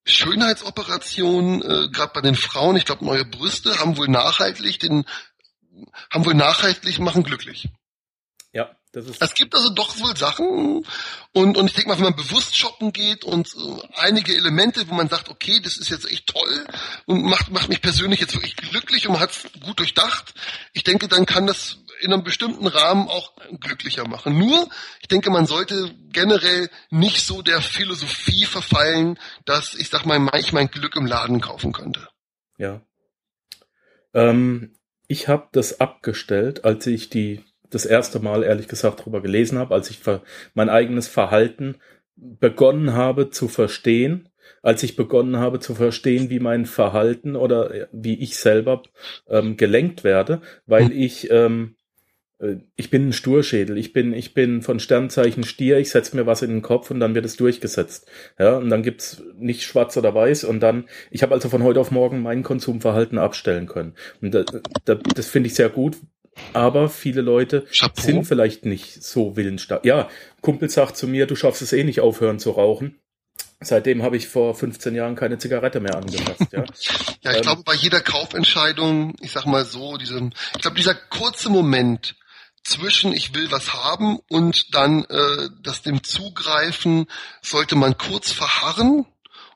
Schönheitsoperationen, 0.09 1.63
äh, 1.63 1.89
gerade 1.91 2.13
bei 2.15 2.21
den 2.21 2.35
Frauen, 2.35 2.77
ich 2.77 2.85
glaube 2.85 3.05
neue 3.05 3.25
Brüste, 3.25 3.79
haben 3.79 3.97
wohl 3.97 4.09
nachhaltig 4.09 4.79
den, 4.81 5.05
haben 6.11 6.25
wohl 6.25 6.35
nachhaltig 6.35 6.99
machen 6.99 7.23
glücklich. 7.23 7.69
Ja, 8.53 8.75
das 8.93 9.07
ist. 9.07 9.21
Es 9.21 9.35
gibt 9.35 9.55
also 9.55 9.69
doch 9.71 9.99
wohl 10.01 10.17
Sachen 10.17 10.87
und 11.33 11.57
und 11.57 11.67
ich 11.67 11.75
denke 11.75 11.91
mal, 11.91 11.97
wenn 11.97 12.05
man 12.05 12.17
bewusst 12.17 12.57
shoppen 12.57 12.93
geht 12.93 13.25
und 13.25 13.49
äh, 13.55 13.89
einige 13.97 14.35
Elemente, 14.35 14.89
wo 14.89 14.95
man 14.95 15.09
sagt, 15.09 15.29
okay, 15.29 15.61
das 15.63 15.77
ist 15.77 15.91
jetzt 15.91 16.11
echt 16.11 16.27
toll 16.27 16.67
und 17.05 17.25
macht 17.25 17.51
macht 17.51 17.69
mich 17.69 17.83
persönlich 17.83 18.21
jetzt 18.21 18.35
wirklich 18.35 18.57
glücklich 18.57 19.07
und 19.07 19.13
man 19.13 19.21
hat 19.21 19.33
es 19.33 19.47
gut 19.61 19.79
durchdacht. 19.79 20.33
Ich 20.73 20.83
denke, 20.83 21.09
dann 21.09 21.27
kann 21.27 21.47
das 21.47 21.79
in 22.01 22.13
einem 22.13 22.25
bestimmten 22.25 22.67
Rahmen 22.67 23.09
auch 23.09 23.33
glücklicher 23.61 24.07
machen. 24.09 24.39
Nur, 24.39 24.69
ich 25.01 25.09
denke, 25.09 25.31
man 25.31 25.47
sollte 25.47 25.95
generell 26.11 26.71
nicht 26.91 27.21
so 27.21 27.43
der 27.43 27.61
Philosophie 27.61 28.47
verfallen, 28.47 29.19
dass 29.45 29.75
ich 29.75 29.91
sag 29.91 30.07
mal, 30.07 30.21
ich 30.39 30.53
mein 30.53 30.71
Glück 30.71 30.97
im 30.97 31.07
Laden 31.07 31.41
kaufen 31.41 31.73
könnte. 31.73 32.09
Ja. 32.57 32.81
Ähm, 34.15 34.75
ich 35.07 35.29
habe 35.29 35.49
das 35.53 35.81
abgestellt, 35.81 36.65
als 36.65 36.87
ich 36.87 37.11
die 37.11 37.45
das 37.71 37.85
erste 37.85 38.21
Mal 38.21 38.43
ehrlich 38.43 38.69
gesagt 38.69 39.05
drüber 39.05 39.21
gelesen 39.21 39.59
habe, 39.59 39.75
als 39.75 39.91
ich 39.91 40.01
mein 40.55 40.69
eigenes 40.69 41.09
Verhalten 41.09 41.77
begonnen 42.17 42.95
habe 42.95 43.31
zu 43.31 43.49
verstehen, 43.49 44.29
als 44.63 44.83
ich 44.83 44.97
begonnen 44.97 45.37
habe 45.37 45.61
zu 45.61 45.75
verstehen, 45.75 46.31
wie 46.31 46.41
mein 46.41 46.67
Verhalten 46.67 47.37
oder 47.37 47.89
wie 47.93 48.19
ich 48.21 48.37
selber 48.37 48.83
ähm, 49.29 49.57
gelenkt 49.57 50.05
werde, 50.05 50.41
weil 50.67 50.87
hm. 50.87 50.93
ich 50.93 51.31
ähm, 51.31 51.77
äh, 52.39 52.57
ich 52.77 52.91
bin 52.91 53.09
ein 53.09 53.13
Sturschädel, 53.13 53.79
ich 53.79 53.93
bin, 53.93 54.13
ich 54.13 54.35
bin 54.35 54.63
von 54.63 54.81
Sternzeichen 54.81 55.45
Stier, 55.45 55.79
ich 55.79 55.91
setze 55.91 56.17
mir 56.17 56.27
was 56.27 56.43
in 56.43 56.51
den 56.51 56.63
Kopf 56.63 56.91
und 56.91 57.01
dann 57.01 57.15
wird 57.15 57.25
es 57.25 57.37
durchgesetzt. 57.37 58.11
Ja, 58.39 58.57
und 58.57 58.71
dann 58.71 58.83
gibt's 58.83 59.23
nicht 59.37 59.63
schwarz 59.63 59.97
oder 59.97 60.15
weiß 60.15 60.45
und 60.45 60.61
dann, 60.61 60.89
ich 61.11 61.23
habe 61.23 61.35
also 61.35 61.49
von 61.49 61.63
heute 61.63 61.81
auf 61.81 61.91
morgen 61.91 62.23
mein 62.23 62.43
Konsumverhalten 62.43 63.19
abstellen 63.19 63.67
können. 63.67 63.95
Und 64.21 64.35
das, 64.35 64.47
das, 64.85 64.99
das 65.15 65.27
finde 65.29 65.49
ich 65.49 65.55
sehr 65.55 65.69
gut, 65.69 65.97
aber 66.53 66.89
viele 66.89 67.21
Leute 67.21 67.67
Chapeau. 67.73 68.03
sind 68.03 68.25
vielleicht 68.25 68.65
nicht 68.65 69.03
so 69.03 69.37
willensstark. 69.37 69.85
Ja, 69.85 70.09
Kumpel 70.41 70.69
sagt 70.69 70.97
zu 70.97 71.07
mir, 71.07 71.27
du 71.27 71.37
schaffst 71.37 71.63
es 71.63 71.73
eh 71.73 71.85
nicht 71.85 72.01
aufhören 72.01 72.39
zu 72.39 72.51
rauchen. 72.51 72.99
Seitdem 73.61 74.05
habe 74.05 74.17
ich 74.17 74.29
vor 74.29 74.55
15 74.55 74.95
Jahren 74.95 75.17
keine 75.17 75.39
Zigarette 75.39 75.81
mehr 75.81 75.97
angefasst. 75.97 76.53
Ja, 76.53 76.65
ja 77.23 77.31
ich 77.33 77.37
ähm, 77.39 77.43
glaube, 77.43 77.63
bei 77.65 77.75
jeder 77.75 78.01
Kaufentscheidung, 78.01 79.17
ich 79.21 79.33
sag 79.33 79.47
mal 79.47 79.65
so, 79.65 79.97
diesem, 79.97 80.33
ich 80.55 80.63
glaube, 80.63 80.77
dieser 80.77 80.95
kurze 80.95 81.51
Moment, 81.51 82.15
zwischen 82.63 83.13
ich 83.13 83.35
will 83.35 83.51
was 83.51 83.75
haben 83.75 84.19
und 84.29 84.75
dann 84.75 85.05
äh, 85.05 85.49
das 85.63 85.83
dem 85.83 86.05
Zugreifen 86.05 87.07
sollte 87.41 87.77
man 87.77 87.97
kurz 87.97 88.31
verharren 88.31 89.07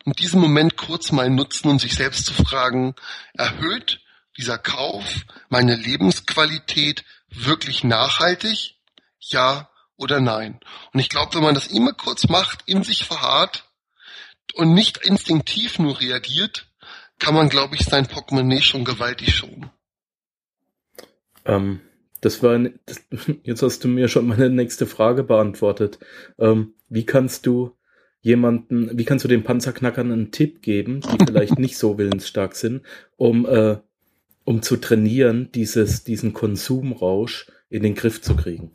und 0.04 0.18
diesen 0.18 0.40
Moment 0.40 0.76
kurz 0.76 1.12
mal 1.12 1.30
nutzen, 1.30 1.68
um 1.68 1.78
sich 1.78 1.94
selbst 1.94 2.26
zu 2.26 2.34
fragen, 2.34 2.94
erhöht 3.34 4.00
dieser 4.36 4.58
Kauf 4.58 5.04
meine 5.48 5.76
Lebensqualität 5.76 7.04
wirklich 7.28 7.84
nachhaltig? 7.84 8.76
Ja 9.18 9.70
oder 9.96 10.20
nein? 10.20 10.60
Und 10.92 11.00
ich 11.00 11.08
glaube, 11.08 11.34
wenn 11.34 11.42
man 11.42 11.54
das 11.54 11.68
immer 11.68 11.92
kurz 11.92 12.28
macht, 12.28 12.60
in 12.66 12.82
sich 12.82 13.04
verharrt 13.04 13.70
und 14.54 14.74
nicht 14.74 14.98
instinktiv 14.98 15.78
nur 15.78 16.00
reagiert, 16.00 16.68
kann 17.18 17.34
man, 17.34 17.48
glaube 17.48 17.76
ich, 17.76 17.84
sein 17.84 18.06
Portemonnaie 18.06 18.62
schon 18.62 18.84
gewaltig 18.84 19.34
schonen. 19.34 19.70
Ähm, 21.44 21.80
das 22.20 22.42
war, 22.42 22.58
das, 22.58 23.02
jetzt 23.44 23.62
hast 23.62 23.84
du 23.84 23.88
mir 23.88 24.08
schon 24.08 24.26
meine 24.26 24.50
nächste 24.50 24.86
Frage 24.86 25.22
beantwortet. 25.22 25.98
Ähm, 26.38 26.74
wie 26.88 27.06
kannst 27.06 27.46
du 27.46 27.76
jemanden, 28.20 28.96
wie 28.96 29.04
kannst 29.04 29.24
du 29.24 29.28
den 29.28 29.44
Panzerknackern 29.44 30.10
einen 30.10 30.30
Tipp 30.32 30.62
geben, 30.62 31.00
die 31.00 31.24
vielleicht 31.26 31.58
nicht 31.58 31.76
so 31.76 31.98
willensstark 31.98 32.54
sind, 32.56 32.82
um, 33.16 33.46
äh, 33.46 33.78
um 34.44 34.62
zu 34.62 34.76
trainieren, 34.76 35.50
dieses, 35.52 36.04
diesen 36.04 36.32
Konsumrausch 36.32 37.46
in 37.68 37.82
den 37.82 37.94
Griff 37.94 38.22
zu 38.22 38.36
kriegen? 38.36 38.70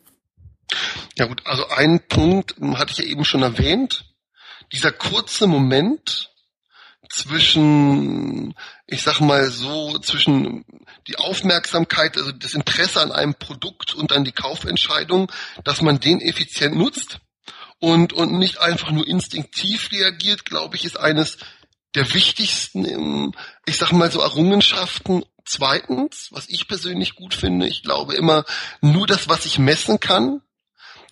Ja 1.17 1.25
gut, 1.25 1.41
also 1.45 1.67
ein 1.69 2.01
Punkt 2.07 2.55
hatte 2.75 2.91
ich 2.91 2.97
ja 2.99 3.05
eben 3.05 3.25
schon 3.25 3.43
erwähnt. 3.43 4.05
Dieser 4.71 4.91
kurze 4.91 5.47
Moment, 5.47 6.31
zwischen, 7.09 8.53
ich 8.85 9.01
sag 9.01 9.19
mal 9.19 9.49
so, 9.49 9.97
zwischen 9.99 10.65
die 11.07 11.17
Aufmerksamkeit, 11.17 12.17
also 12.17 12.31
das 12.31 12.53
Interesse 12.53 13.01
an 13.01 13.11
einem 13.11 13.35
Produkt 13.35 13.93
und 13.93 14.11
dann 14.11 14.25
die 14.25 14.31
Kaufentscheidung, 14.31 15.31
dass 15.63 15.81
man 15.81 15.99
den 15.99 16.21
effizient 16.21 16.75
nutzt 16.75 17.19
und, 17.79 18.13
und 18.13 18.37
nicht 18.37 18.59
einfach 18.59 18.91
nur 18.91 19.07
instinktiv 19.07 19.91
reagiert, 19.91 20.45
glaube 20.45 20.75
ich, 20.75 20.85
ist 20.85 20.99
eines 20.99 21.37
der 21.95 22.13
wichtigsten, 22.13 23.33
ich 23.65 23.77
sag 23.77 23.91
mal 23.91 24.11
so, 24.11 24.21
Errungenschaften. 24.21 25.23
Zweitens, 25.47 26.27
was 26.31 26.49
ich 26.49 26.67
persönlich 26.67 27.15
gut 27.15 27.33
finde, 27.33 27.67
ich 27.67 27.81
glaube 27.81 28.15
immer, 28.15 28.43
nur 28.81 29.07
das, 29.07 29.29
was 29.29 29.45
ich 29.45 29.59
messen 29.59 30.01
kann, 30.01 30.41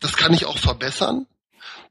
das 0.01 0.17
kann 0.17 0.33
ich 0.33 0.45
auch 0.45 0.57
verbessern. 0.57 1.25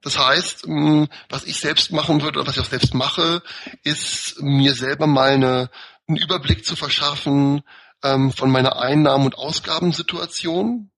Das 0.03 0.19
heißt, 0.19 0.67
ähm, 0.67 1.09
was 1.31 1.45
ich 1.45 1.59
selbst 1.59 1.91
machen 1.91 2.21
würde 2.21 2.39
oder 2.39 2.47
was 2.47 2.57
ich 2.57 2.63
auch 2.63 2.69
selbst 2.69 2.93
mache, 2.93 3.43
ist 3.83 4.43
mir 4.43 4.75
selber 4.75 5.07
mal 5.07 5.33
eine, 5.33 5.71
einen 6.07 6.19
Überblick 6.19 6.67
zu 6.67 6.77
verschaffen 6.77 7.63
ähm, 8.03 8.31
von 8.31 8.51
meiner 8.51 8.79
Einnahmen- 8.79 9.25
und 9.25 9.39
Ausgabensituation 9.39 10.91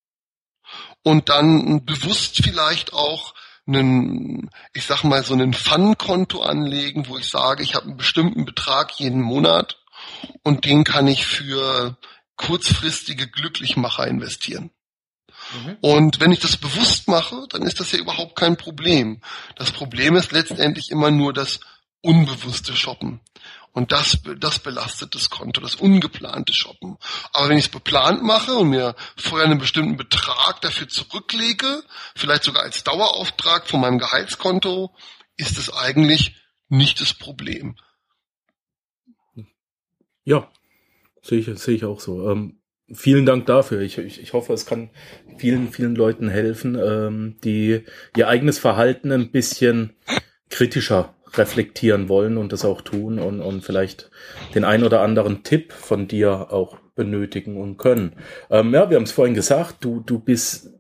und 1.05 1.29
dann 1.29 1.85
bewusst 1.85 2.43
vielleicht 2.43 2.93
auch 2.93 3.35
einen, 3.69 4.51
ich 4.75 4.85
sag 4.87 5.05
mal, 5.05 5.23
so 5.23 5.35
einen 5.35 5.55
Fun-Konto 5.55 6.43
anlegen, 6.43 7.07
wo 7.07 7.17
ich 7.19 7.29
sage, 7.29 7.63
ich 7.63 7.77
habe 7.77 7.87
einen 7.87 7.97
bestimmten 7.97 8.45
Betrag 8.45 8.99
jeden 8.99 9.23
Monat 9.23 9.79
und 10.43 10.65
den 10.65 10.85
kann 10.85 11.07
ich 11.07 11.27
für 11.27 11.97
kurzfristige 12.37 13.29
Glücklichmacher 13.29 14.07
investieren. 14.07 14.71
Mhm. 15.65 15.77
Und 15.81 16.21
wenn 16.21 16.33
ich 16.33 16.41
das 16.41 16.57
bewusst 16.57 17.09
mache, 17.09 17.47
dann 17.51 17.63
ist 17.63 17.81
das 17.81 17.93
ja 17.93 17.99
überhaupt 17.99 18.37
kein 18.37 18.57
Problem. 18.57 19.21
Das 19.57 19.73
Problem 19.73 20.17
ist 20.17 20.33
letztendlich 20.33 20.91
immer 20.91 21.11
nur 21.11 21.33
das 21.33 21.61
unbewusste 22.01 22.77
Shoppen. 22.77 23.21
Und 23.73 23.93
das, 23.93 24.19
das 24.39 24.59
belastet 24.59 25.15
das 25.15 25.29
Konto, 25.29 25.61
das 25.61 25.75
ungeplante 25.75 26.55
Shoppen. 26.55 26.97
Aber 27.35 27.51
wenn 27.51 27.59
ich 27.59 27.67
es 27.67 27.71
beplant 27.71 28.23
mache 28.23 28.55
und 28.55 28.71
mir 28.71 28.97
vorher 29.19 29.47
einen 29.47 29.59
bestimmten 29.59 29.99
Betrag 29.99 30.63
dafür 30.63 30.89
zurücklege, 30.89 31.83
vielleicht 32.15 32.45
sogar 32.45 32.63
als 32.63 32.85
Dauerauftrag 32.85 33.69
von 33.69 33.81
meinem 33.81 33.99
Gehaltskonto, 33.99 34.95
ist 35.37 35.59
es 35.59 35.71
eigentlich 35.71 36.37
nicht 36.69 37.03
das 37.03 37.13
Problem. 37.13 37.77
Ja, 40.27 40.51
sehe 41.23 41.39
ich, 41.39 41.47
sehe 41.59 41.77
ich 41.77 41.85
auch 41.85 42.01
so. 42.01 42.29
Ähm, 42.29 42.59
vielen 42.93 43.27
Dank 43.27 43.47
dafür. 43.47 43.81
Ich, 43.81 43.97
ich, 43.97 44.21
ich 44.21 44.33
hoffe, 44.33 44.53
es 44.53 44.67
kann 44.67 44.91
vielen, 45.39 45.69
vielen 45.69 45.95
Leuten 45.95 46.29
helfen, 46.29 46.77
ähm, 46.77 47.37
die 47.45 47.83
ihr 48.17 48.29
eigenes 48.29 48.59
Verhalten 48.59 49.13
ein 49.13 49.31
bisschen 49.31 49.95
kritischer 50.51 51.15
reflektieren 51.35 52.09
wollen 52.09 52.39
und 52.39 52.53
das 52.53 52.65
auch 52.65 52.81
tun 52.81 53.21
und, 53.21 53.41
und 53.41 53.63
vielleicht 53.65 54.11
den 54.55 54.65
ein 54.65 54.83
oder 54.83 55.01
anderen 55.01 55.45
Tipp 55.45 55.73
von 55.73 56.09
dir 56.09 56.53
auch 56.53 56.79
benötigen 56.97 57.57
und 57.57 57.77
können. 57.77 58.17
Ähm, 58.51 58.75
ja, 58.75 58.91
wir 58.91 58.97
haben 58.97 59.05
es 59.05 59.13
vorhin 59.13 59.35
gesagt, 59.35 59.77
du, 59.85 60.01
du 60.01 60.19
bist 60.19 60.71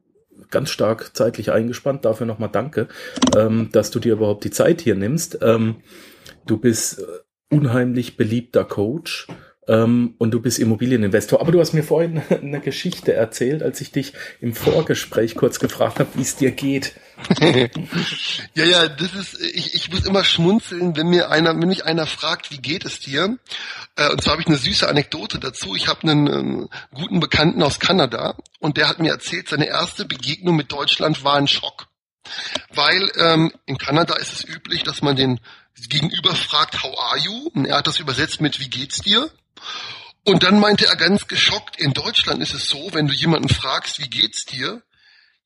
ganz 0.50 0.70
stark 0.70 1.16
zeitlich 1.16 1.52
eingespannt. 1.52 2.04
Dafür 2.04 2.26
nochmal 2.26 2.50
danke, 2.50 2.88
ähm, 3.36 3.68
dass 3.70 3.92
du 3.92 4.00
dir 4.00 4.14
überhaupt 4.14 4.42
die 4.42 4.50
Zeit 4.50 4.80
hier 4.80 4.96
nimmst. 4.96 5.38
Ähm, 5.40 5.76
du 6.46 6.58
bist 6.58 7.00
unheimlich 7.48 8.16
beliebter 8.16 8.64
Coach 8.64 9.26
ähm, 9.68 10.14
und 10.18 10.30
du 10.30 10.40
bist 10.40 10.58
Immobilieninvestor. 10.58 11.40
Aber 11.40 11.52
du 11.52 11.60
hast 11.60 11.72
mir 11.72 11.82
vorhin 11.82 12.22
eine 12.30 12.60
Geschichte 12.60 13.12
erzählt, 13.12 13.62
als 13.62 13.80
ich 13.80 13.90
dich 13.90 14.12
im 14.40 14.54
Vorgespräch 14.54 15.34
kurz 15.34 15.58
gefragt 15.58 15.98
habe, 15.98 16.10
wie 16.14 16.22
es 16.22 16.36
dir 16.36 16.52
geht. 16.52 16.94
ja, 18.54 18.64
ja, 18.64 18.88
das 18.88 19.14
ist, 19.14 19.40
ich, 19.40 19.74
ich 19.74 19.90
muss 19.90 20.04
immer 20.04 20.22
schmunzeln, 20.22 20.96
wenn 20.96 21.08
mir 21.08 21.30
einer, 21.30 21.58
wenn 21.58 21.68
mich 21.68 21.84
einer 21.84 22.06
fragt, 22.06 22.50
wie 22.50 22.58
geht 22.58 22.84
es 22.84 23.00
dir? 23.00 23.38
Äh, 23.96 24.10
und 24.10 24.22
zwar 24.22 24.32
habe 24.32 24.42
ich 24.42 24.48
eine 24.48 24.58
süße 24.58 24.88
Anekdote 24.88 25.38
dazu. 25.38 25.74
Ich 25.74 25.88
habe 25.88 26.02
einen 26.02 26.26
ähm, 26.26 26.68
guten 26.94 27.20
Bekannten 27.20 27.62
aus 27.62 27.80
Kanada 27.80 28.36
und 28.60 28.76
der 28.76 28.88
hat 28.88 28.98
mir 28.98 29.10
erzählt, 29.10 29.48
seine 29.48 29.66
erste 29.66 30.04
Begegnung 30.04 30.56
mit 30.56 30.70
Deutschland 30.70 31.24
war 31.24 31.36
ein 31.36 31.48
Schock. 31.48 31.88
Weil 32.74 33.10
ähm, 33.18 33.52
in 33.66 33.78
Kanada 33.78 34.14
ist 34.16 34.32
es 34.32 34.44
üblich, 34.44 34.82
dass 34.82 35.00
man 35.00 35.16
den 35.16 35.40
Gegenüber 35.88 36.34
fragt, 36.34 36.82
how 36.82 36.98
are 36.98 37.18
you? 37.18 37.50
Und 37.54 37.66
er 37.66 37.78
hat 37.78 37.86
das 37.86 38.00
übersetzt 38.00 38.40
mit, 38.40 38.60
wie 38.60 38.70
geht's 38.70 38.98
dir? 38.98 39.30
Und 40.24 40.42
dann 40.42 40.58
meinte 40.58 40.86
er 40.86 40.96
ganz 40.96 41.28
geschockt, 41.28 41.76
in 41.76 41.92
Deutschland 41.92 42.42
ist 42.42 42.54
es 42.54 42.68
so, 42.68 42.92
wenn 42.92 43.06
du 43.06 43.14
jemanden 43.14 43.48
fragst, 43.48 44.00
wie 44.00 44.08
geht's 44.08 44.44
dir, 44.44 44.82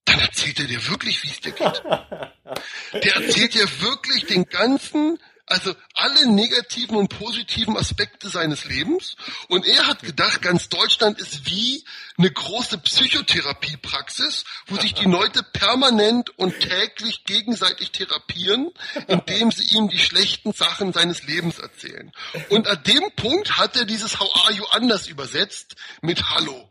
dann 0.05 0.21
erzählt 0.21 0.59
er 0.59 0.67
dir 0.67 0.89
wirklich, 0.89 1.23
wie 1.23 1.29
es 1.29 1.41
dir 1.41 1.53
geht. 1.53 1.83
Der 3.05 3.17
erzählt 3.17 3.55
dir 3.55 3.69
wirklich 3.81 4.27
den 4.27 4.47
ganzen 4.47 5.19
also 5.51 5.75
alle 5.95 6.27
negativen 6.27 6.97
und 6.97 7.09
positiven 7.09 7.77
Aspekte 7.77 8.29
seines 8.29 8.65
Lebens. 8.65 9.17
Und 9.49 9.67
er 9.67 9.87
hat 9.87 10.03
gedacht, 10.03 10.43
ganz 10.43 10.69
Deutschland 10.69 11.19
ist 11.19 11.47
wie 11.47 11.85
eine 12.17 12.31
große 12.31 12.79
Psychotherapiepraxis, 12.79 14.45
wo 14.69 14.77
sich 14.77 14.95
die 14.95 15.07
Leute 15.07 15.43
permanent 15.43 16.39
und 16.39 16.59
täglich 16.61 17.25
gegenseitig 17.25 17.91
therapieren, 17.91 18.71
indem 19.09 19.51
sie 19.51 19.77
ihm 19.77 19.89
die 19.89 19.99
schlechten 19.99 20.53
Sachen 20.53 20.93
seines 20.93 21.25
Lebens 21.25 21.59
erzählen. 21.59 22.13
Und 22.49 22.69
an 22.69 22.83
dem 22.85 23.11
Punkt 23.17 23.59
hat 23.59 23.77
er 23.77 23.85
dieses 23.85 24.21
How 24.21 24.47
are 24.47 24.55
you 24.55 24.65
anders 24.71 25.09
übersetzt 25.09 25.75
mit 26.01 26.31
Hallo. 26.31 26.71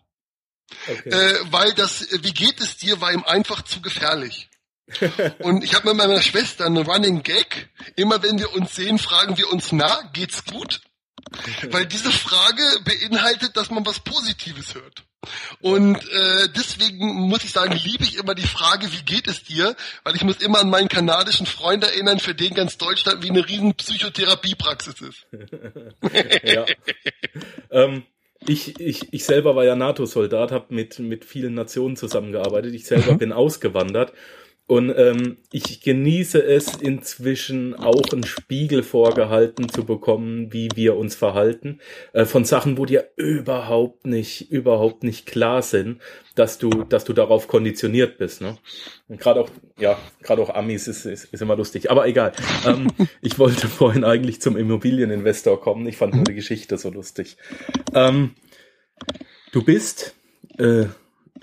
Okay. 0.88 1.10
Äh, 1.10 1.40
weil 1.52 1.74
das, 1.74 2.08
wie 2.12 2.34
geht 2.34 2.62
es 2.62 2.78
dir, 2.78 3.02
war 3.02 3.12
ihm 3.12 3.24
einfach 3.24 3.64
zu 3.64 3.82
gefährlich. 3.82 4.50
Und 5.40 5.64
ich 5.64 5.74
habe 5.76 5.90
mit 5.90 5.98
meiner 5.98 6.22
Schwester 6.22 6.66
einen 6.66 6.86
Running 6.86 7.24
Gag. 7.24 7.70
Immer 7.96 8.22
wenn 8.24 8.40
wir 8.40 8.54
uns 8.54 8.76
sehen, 8.76 8.98
fragen 8.98 9.38
wir 9.38 9.52
uns, 9.52 9.72
na, 9.72 10.10
geht's 10.14 10.46
gut? 10.46 10.82
Weil 11.72 11.86
diese 11.86 12.12
Frage 12.12 12.64
beinhaltet, 12.84 13.56
dass 13.56 13.70
man 13.70 13.86
was 13.86 14.00
Positives 14.00 14.76
hört. 14.76 15.04
Und 15.60 15.98
äh, 15.98 16.48
deswegen 16.56 17.28
muss 17.28 17.44
ich 17.44 17.52
sagen, 17.52 17.78
liebe 17.84 18.04
ich 18.04 18.18
immer 18.18 18.36
die 18.36 18.48
Frage, 18.48 18.92
wie 18.92 19.04
geht 19.04 19.28
es 19.28 19.44
dir? 19.44 19.76
Weil 20.04 20.16
ich 20.16 20.24
muss 20.24 20.38
immer 20.38 20.60
an 20.60 20.70
meinen 20.70 20.88
kanadischen 20.88 21.46
Freund 21.46 21.84
erinnern, 21.84 22.20
für 22.20 22.34
den 22.34 22.54
ganz 22.54 22.78
Deutschland 22.78 23.22
wie 23.22 23.30
eine 23.30 23.48
riesen 23.48 23.76
Psychotherapiepraxis 23.76 25.02
ist. 25.02 25.28
ja. 26.44 26.66
ähm, 27.70 28.04
ich, 28.48 28.80
ich, 28.80 29.12
ich 29.14 29.26
selber 29.26 29.58
war 29.58 29.66
ja 29.66 29.76
NATO-Soldat, 29.76 30.54
habe 30.54 30.74
mit, 30.74 31.00
mit 31.00 31.26
vielen 31.26 31.54
Nationen 31.54 31.98
zusammengearbeitet. 31.98 32.74
Ich 32.74 32.86
selber 32.86 33.14
mhm. 33.14 33.18
bin 33.18 33.34
ausgewandert 33.34 34.14
und 34.70 34.94
ähm, 34.96 35.38
ich 35.52 35.82
genieße 35.82 36.44
es 36.44 36.76
inzwischen 36.76 37.74
auch 37.74 38.14
einen 38.14 38.24
Spiegel 38.24 38.84
vorgehalten 38.84 39.68
zu 39.68 39.84
bekommen, 39.84 40.54
wie 40.54 40.70
wir 40.76 40.96
uns 40.96 41.16
verhalten, 41.16 41.80
äh, 42.14 42.26
von 42.26 42.46
Sachen, 42.46 42.78
wo 42.78 42.86
dir 42.86 43.10
überhaupt 43.16 44.06
nicht, 44.06 44.52
überhaupt 44.52 45.04
nicht 45.04 45.26
klar 45.26 45.64
sind, 45.64 46.02
dass 46.36 46.60
du, 46.60 46.70
dass 46.70 47.04
du 47.04 47.14
darauf 47.14 47.48
konditioniert 47.48 48.20
bist. 48.20 48.42
Ne? 48.42 48.60
Und 49.08 49.20
gerade 49.20 49.40
auch, 49.40 49.50
ja, 49.80 49.98
gerade 50.22 50.44
auch 50.44 50.54
Amis 50.54 50.88
ist, 50.88 51.04
ist, 51.06 51.34
ist 51.34 51.42
immer 51.42 51.56
lustig. 51.56 51.90
Aber 51.90 52.08
egal. 52.08 52.34
ähm, 52.68 52.90
ich 53.24 53.40
wollte 53.40 53.68
vorhin 53.68 54.04
eigentlich 54.04 54.40
zum 54.40 54.56
Immobilieninvestor 54.56 55.60
kommen. 55.60 55.88
Ich 55.88 55.98
fand 55.98 56.14
nur 56.14 56.26
die 56.26 56.36
Geschichte 56.36 56.78
so 56.78 56.92
lustig. 56.92 57.38
Ähm, 57.96 58.36
du 59.52 59.64
bist 59.64 60.14
äh, 60.60 60.86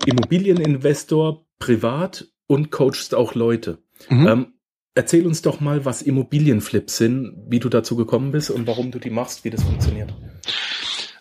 Immobilieninvestor 0.05 1.45
privat 1.59 2.29
und 2.47 2.71
coachst 2.71 3.13
auch 3.13 3.35
Leute. 3.35 3.79
Mhm. 4.09 4.27
Ähm, 4.27 4.53
erzähl 4.95 5.27
uns 5.27 5.41
doch 5.41 5.59
mal, 5.59 5.85
was 5.85 6.01
Immobilienflips 6.01 6.97
sind, 6.97 7.45
wie 7.47 7.59
du 7.59 7.69
dazu 7.69 7.95
gekommen 7.95 8.31
bist 8.31 8.49
und 8.49 8.67
warum 8.67 8.91
du 8.91 8.99
die 8.99 9.09
machst, 9.09 9.43
wie 9.43 9.49
das 9.49 9.63
funktioniert. 9.63 10.13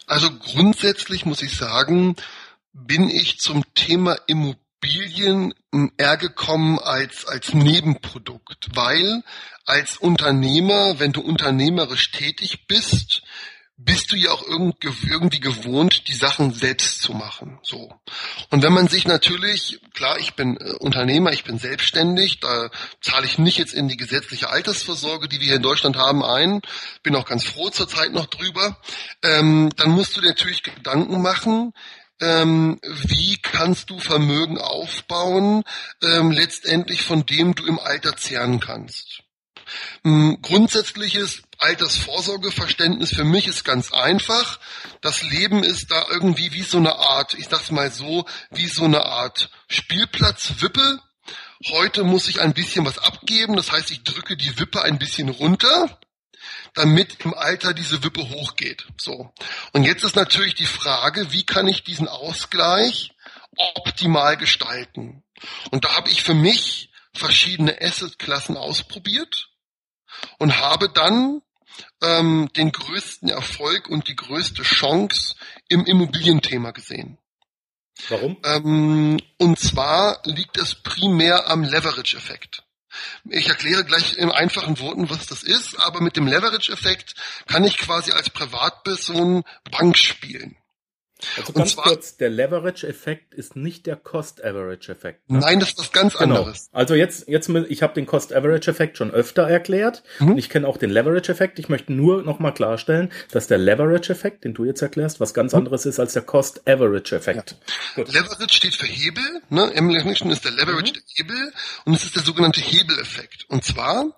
Also 0.07 0.31
grundsätzlich 0.31 1.27
muss 1.27 1.43
ich 1.43 1.57
sagen, 1.57 2.15
bin 2.73 3.11
ich 3.11 3.39
zum 3.39 3.65
Thema 3.75 4.17
Immobilien 4.27 5.53
eher 5.99 6.17
gekommen 6.17 6.79
als, 6.79 7.27
als 7.27 7.55
Nebenprodukt, 7.55 8.69
weil 8.75 9.23
als 9.65 9.97
Unternehmer, 9.97 11.01
wenn 11.01 11.12
du 11.12 11.21
unternehmerisch 11.21 12.12
tätig 12.12 12.67
bist, 12.69 13.23
bist 13.79 14.11
du 14.11 14.17
ja 14.17 14.31
auch 14.31 14.43
irgendwie 14.43 15.41
gewohnt, 15.41 16.09
die 16.09 16.15
Sachen 16.15 16.53
selbst 16.55 17.03
zu 17.03 17.12
machen. 17.12 17.59
So. 17.62 17.93
Und 18.51 18.62
wenn 18.62 18.73
man 18.73 18.89
sich 18.89 19.07
natürlich, 19.07 19.81
klar, 19.93 20.19
ich 20.19 20.35
bin 20.35 20.57
äh, 20.57 20.73
Unternehmer, 20.79 21.33
ich 21.33 21.45
bin 21.45 21.59
selbstständig, 21.59 22.41
da 22.41 22.71
zahle 23.03 23.27
ich 23.27 23.39
nicht 23.39 23.59
jetzt 23.59 23.75
in 23.75 23.89
die 23.89 23.99
gesetzliche 23.99 24.49
Altersvorsorge, 24.49 25.29
die 25.29 25.41
wir 25.41 25.47
hier 25.47 25.57
in 25.57 25.62
Deutschland 25.62 25.97
haben, 25.97 26.25
ein, 26.25 26.62
bin 27.03 27.15
auch 27.17 27.27
ganz 27.27 27.45
froh 27.45 27.69
zurzeit 27.69 28.12
noch 28.12 28.27
drüber, 28.27 28.81
ähm, 29.23 29.71
dann 29.77 29.91
musst 29.91 30.17
du 30.17 30.23
dir 30.23 30.29
natürlich 30.29 30.62
Gedanken 30.62 31.21
machen, 31.21 31.73
ähm, 32.21 32.81
wie 32.83 33.37
kannst 33.43 33.91
du 33.91 33.99
Vermögen 33.99 34.57
aufbauen, 34.57 35.65
ähm, 36.03 36.31
letztendlich 36.31 37.03
von 37.03 37.27
dem 37.27 37.55
du 37.55 37.67
im 37.67 37.79
Alter 37.79 38.17
zehren 38.17 38.59
kannst. 38.59 39.23
Ähm, 40.05 40.39
grundsätzliches 40.41 41.43
Altersvorsorgeverständnis 41.59 43.14
für 43.14 43.25
mich 43.25 43.47
ist 43.47 43.64
ganz 43.64 43.92
einfach. 43.92 44.59
Das 45.01 45.23
Leben 45.23 45.62
ist 45.64 45.90
da 45.90 46.07
irgendwie 46.11 46.53
wie 46.53 46.62
so 46.62 46.79
eine 46.79 46.97
Art, 46.97 47.35
ich 47.35 47.49
sag's 47.49 47.71
mal 47.71 47.90
so, 47.90 48.27
wie 48.51 48.69
so 48.69 48.85
eine 48.85 49.05
Art 49.05 49.51
Spielplatzwippe. 49.69 51.01
Heute 51.71 52.05
muss 52.05 52.29
ich 52.29 52.40
ein 52.40 52.55
bisschen 52.55 52.85
was 52.85 52.99
abgeben, 52.99 53.57
das 53.57 53.73
heißt, 53.73 53.90
ich 53.90 54.05
drücke 54.05 54.37
die 54.37 54.59
Wippe 54.59 54.83
ein 54.83 54.99
bisschen 54.99 55.31
runter, 55.31 55.99
damit 56.75 57.25
im 57.25 57.33
Alter 57.35 57.73
diese 57.73 58.05
Wippe 58.05 58.29
hochgeht. 58.29 58.87
So. 58.99 59.33
Und 59.73 59.85
jetzt 59.85 60.05
ist 60.05 60.16
natürlich 60.16 60.55
die 60.55 60.66
Frage, 60.66 61.33
wie 61.33 61.45
kann 61.45 61.66
ich 61.66 61.83
diesen 61.83 62.09
Ausgleich 62.09 63.12
optimal 63.57 64.37
gestalten? 64.37 65.25
Und 65.71 65.85
da 65.85 65.97
habe 65.97 66.11
ich 66.11 66.23
für 66.23 66.35
mich 66.35 66.90
verschiedene 67.14 67.81
Assetklassen 67.81 68.57
ausprobiert 68.57 69.49
und 70.38 70.59
habe 70.59 70.88
dann 70.90 71.40
ähm, 72.03 72.49
den 72.57 72.73
größten 72.73 73.29
Erfolg 73.29 73.89
und 73.89 74.09
die 74.09 74.17
größte 74.17 74.62
Chance 74.62 75.35
im 75.69 75.85
Immobilienthema 75.85 76.71
gesehen. 76.71 77.19
Warum? 78.09 78.37
Ähm, 78.45 79.19
und 79.39 79.59
zwar 79.59 80.21
liegt 80.25 80.59
es 80.59 80.75
primär 80.75 81.49
am 81.49 81.62
Leverage-Effekt. 81.62 82.62
Ich 83.29 83.49
erkläre 83.49 83.85
gleich 83.85 84.17
in 84.17 84.31
einfachen 84.31 84.79
Worten, 84.81 85.11
was 85.11 85.27
das 85.27 85.43
ist, 85.43 85.77
aber 85.77 86.01
mit 86.01 86.17
dem 86.17 86.27
Leverage-Effekt 86.27 87.15
kann 87.47 87.65
ich 87.65 87.79
quasi 87.79 88.12
als 88.12 88.31
Privatperson 88.31 89.45
Bank 89.71 89.99
spielen. 89.99 90.57
Also 91.37 91.53
ganz 91.53 91.73
zwar, 91.73 91.85
kurz, 91.85 92.17
der 92.19 92.29
Leverage-Effekt 92.29 93.33
ist 93.33 93.57
nicht 93.57 93.87
der 93.87 93.97
Cost-Average-Effekt. 93.97 95.31
Ne? 95.31 95.39
Nein, 95.39 95.61
das 95.61 95.71
ist 95.71 95.79
was 95.79 95.93
ganz 95.93 96.17
genau. 96.17 96.37
anderes. 96.37 96.69
Also 96.73 96.95
jetzt, 96.95 97.27
jetzt, 97.29 97.49
ich 97.49 97.83
habe 97.83 97.95
den 97.95 98.07
Cost-Average-Effekt 98.07 98.99
schon 98.99 99.11
öfter 99.11 99.49
erklärt. 99.49 100.03
Mhm. 100.19 100.33
Und 100.33 100.39
ich 100.39 100.51
kenne 100.51 100.69
auch 100.69 100.77
den 100.77 100.91
Leverage-Effekt. 100.91 101.59
Ich 101.59 101.69
möchte 101.69 101.93
nur 101.93 102.23
nochmal 102.23 102.53
klarstellen, 102.53 103.11
dass 103.31 103.47
der 103.47 103.59
Leverage-Effekt, 103.59 104.45
den 104.45 104.53
du 104.53 104.65
jetzt 104.65 104.83
erklärst, 104.83 105.19
was 105.19 105.33
ganz 105.33 105.53
mhm. 105.53 105.61
anderes 105.61 105.87
ist 105.87 105.99
als 105.99 106.13
der 106.13 106.23
Cost-Average-Effekt. 106.23 107.57
Ja. 107.97 108.05
Leverage 108.05 108.55
steht 108.55 108.75
für 108.75 108.87
Hebel. 108.87 109.25
Ne? 109.49 109.71
Im 109.75 109.89
Englischen 109.89 110.31
ist 110.31 110.45
der 110.45 110.53
Leverage 110.53 110.93
mhm. 110.93 110.95
der 110.95 111.03
Hebel 111.15 111.53
und 111.87 111.95
es 111.95 112.05
ist 112.05 112.17
der 112.17 112.23
sogenannte 112.23 112.61
Hebeleffekt. 112.61 113.47
Und 113.49 113.65
zwar 113.65 114.13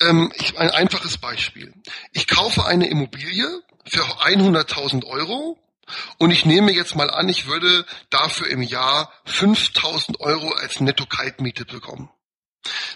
ähm, 0.00 0.32
ich, 0.36 0.56
ein 0.58 0.70
einfaches 0.70 1.18
Beispiel. 1.18 1.72
Ich 2.12 2.28
kaufe 2.28 2.64
eine 2.64 2.88
Immobilie 2.88 3.46
für 3.84 4.02
100.000 4.02 5.04
Euro 5.04 5.58
und 6.18 6.30
ich 6.30 6.44
nehme 6.44 6.72
jetzt 6.72 6.96
mal 6.96 7.10
an, 7.10 7.28
ich 7.28 7.46
würde 7.46 7.84
dafür 8.10 8.48
im 8.48 8.62
Jahr 8.62 9.12
5000 9.24 10.20
Euro 10.20 10.52
als 10.52 10.80
Netto-Kaltmiete 10.80 11.64
bekommen. 11.64 12.10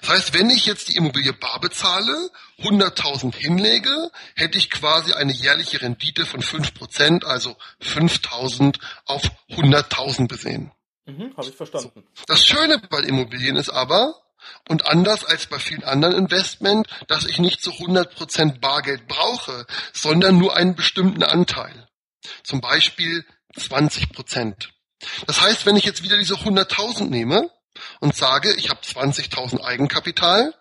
Das 0.00 0.10
heißt, 0.10 0.34
wenn 0.34 0.50
ich 0.50 0.66
jetzt 0.66 0.88
die 0.88 0.96
Immobilie 0.96 1.32
bar 1.32 1.60
bezahle, 1.60 2.30
100.000 2.58 3.34
hinlege, 3.34 4.10
hätte 4.34 4.58
ich 4.58 4.70
quasi 4.70 5.12
eine 5.12 5.32
jährliche 5.32 5.80
Rendite 5.80 6.26
von 6.26 6.42
5%, 6.42 7.24
also 7.24 7.56
5.000 7.80 8.78
auf 9.06 9.22
100.000 9.50 10.28
besehen. 10.28 10.72
Mhm, 11.06 11.34
Habe 11.36 11.48
ich 11.48 11.56
verstanden. 11.56 12.04
Das 12.26 12.44
Schöne 12.44 12.82
bei 12.90 12.98
Immobilien 13.00 13.56
ist 13.56 13.70
aber, 13.70 14.14
Und 14.68 14.86
anders 14.88 15.24
als 15.24 15.46
bei 15.46 15.58
vielen 15.58 15.84
anderen 15.84 16.16
Investment, 16.16 16.86
dass 17.08 17.24
ich 17.26 17.38
nicht 17.38 17.62
zu 17.62 17.70
100% 17.70 18.60
Bargeld 18.60 19.06
brauche, 19.06 19.66
sondern 19.92 20.38
nur 20.38 20.56
einen 20.56 20.74
bestimmten 20.74 21.22
Anteil. 21.22 21.88
Zum 22.44 22.60
Beispiel 22.60 23.24
20%. 23.56 24.68
Das 25.26 25.40
heißt, 25.40 25.66
wenn 25.66 25.76
ich 25.76 25.84
jetzt 25.84 26.02
wieder 26.02 26.16
diese 26.16 26.34
100.000 26.34 27.08
nehme 27.08 27.50
und 28.00 28.14
sage, 28.14 28.54
ich 28.54 28.70
habe 28.70 28.80
20.000 28.80 29.62
Eigenkapital 29.62 30.54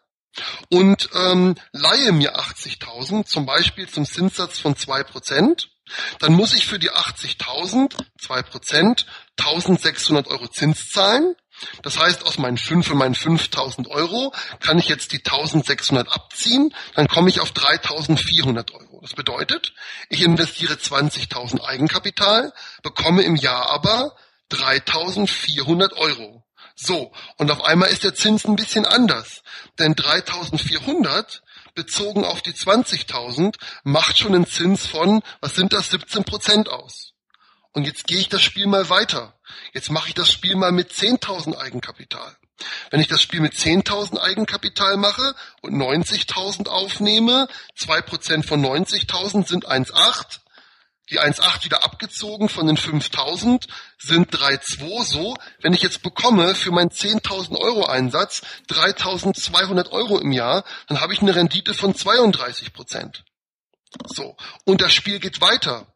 und 0.69 1.10
ähm, 1.13 1.56
leihe 1.71 2.12
mir 2.12 2.38
80.000, 2.38 3.26
zum 3.26 3.45
Beispiel 3.45 3.88
zum 3.88 4.06
Zinssatz 4.06 4.60
von 4.60 4.76
2%, 4.76 5.67
dann 6.19 6.34
muss 6.34 6.54
ich 6.54 6.67
für 6.67 6.80
die 6.80 6.91
80.000, 6.91 7.97
2%, 8.19 9.06
1.600 9.38 10.28
Euro 10.28 10.47
Zins 10.47 10.89
zahlen 10.89 11.36
das 11.84 12.00
heißt, 12.00 12.26
aus 12.26 12.38
meinen 12.38 12.58
5 12.58 12.91
und 12.91 12.97
meinen 12.97 13.15
5000 13.15 13.88
Euro 13.88 14.34
kann 14.60 14.80
ich 14.80 14.88
jetzt 14.88 15.12
die 15.12 15.17
1600 15.17 16.12
abziehen, 16.12 16.74
dann 16.95 17.08
komme 17.08 17.30
ich 17.30 17.39
auf 17.39 17.52
3400 17.52 18.71
Euro. 18.71 19.00
Das 19.02 19.13
bedeutet, 19.13 19.74
ich 20.10 20.21
investiere 20.24 20.76
20.000 20.76 21.63
Eigenkapital, 21.63 22.54
bekomme 22.84 23.24
im 23.24 23.36
Jahr 23.36 23.69
aber 23.69 24.15
3400 24.50 25.93
Euro. 25.93 26.43
So, 26.76 27.12
und 27.38 27.52
auf 27.52 27.63
einmal 27.63 27.89
ist 27.89 28.04
der 28.04 28.15
Zins 28.15 28.45
ein 28.45 28.56
bisschen 28.56 28.86
anders, 28.86 29.43
denn 29.78 29.95
3400 29.95 31.43
bezogen 31.76 32.26
auf 32.26 32.41
die 32.41 32.54
20.000 32.54 33.56
macht 33.84 34.17
schon 34.17 34.36
einen 34.36 34.47
Zins 34.47 34.86
von, 34.86 35.21
was 35.41 35.56
sind 35.56 35.74
das, 35.74 35.89
17 35.91 36.24
Prozent 36.24 36.69
aus. 36.69 37.11
Und 37.73 37.86
jetzt 37.86 38.05
gehe 38.05 38.19
ich 38.19 38.29
das 38.29 38.41
Spiel 38.41 38.67
mal 38.67 38.89
weiter. 38.89 39.34
Jetzt 39.73 39.91
mache 39.91 40.10
ich 40.10 40.13
das 40.13 40.31
Spiel 40.31 40.55
mal 40.55 40.71
mit 40.71 40.91
10.000 40.91 41.57
Eigenkapital. 41.57 42.36
Wenn 42.89 42.99
ich 42.99 43.07
das 43.07 43.21
Spiel 43.21 43.39
mit 43.39 43.53
10.000 43.53 44.19
Eigenkapital 44.19 44.97
mache 44.97 45.36
und 45.62 45.75
90.000 45.75 46.67
aufnehme, 46.67 47.47
2% 47.77 48.45
von 48.45 48.63
90.000 48.63 49.47
sind 49.47 49.67
1,8. 49.67 50.39
Die 51.10 51.19
1,8 51.19 51.65
wieder 51.65 51.84
abgezogen 51.84 52.47
von 52.47 52.67
den 52.67 52.77
5.000 52.77 53.67
sind 53.97 54.34
3,2. 54.34 55.03
So, 55.03 55.36
wenn 55.62 55.73
ich 55.73 55.81
jetzt 55.81 56.03
bekomme 56.03 56.55
für 56.55 56.71
meinen 56.71 56.89
10.000 56.89 57.57
Euro 57.57 57.86
Einsatz 57.86 58.43
3.200 58.69 59.91
Euro 59.91 60.19
im 60.19 60.31
Jahr, 60.31 60.63
dann 60.88 61.01
habe 61.01 61.13
ich 61.13 61.21
eine 61.21 61.36
Rendite 61.36 61.73
von 61.73 61.93
32% 61.93 63.23
So, 64.05 64.38
und 64.65 64.81
das 64.81 64.93
Spiel 64.93 65.19
geht 65.19 65.41
weiter 65.41 65.88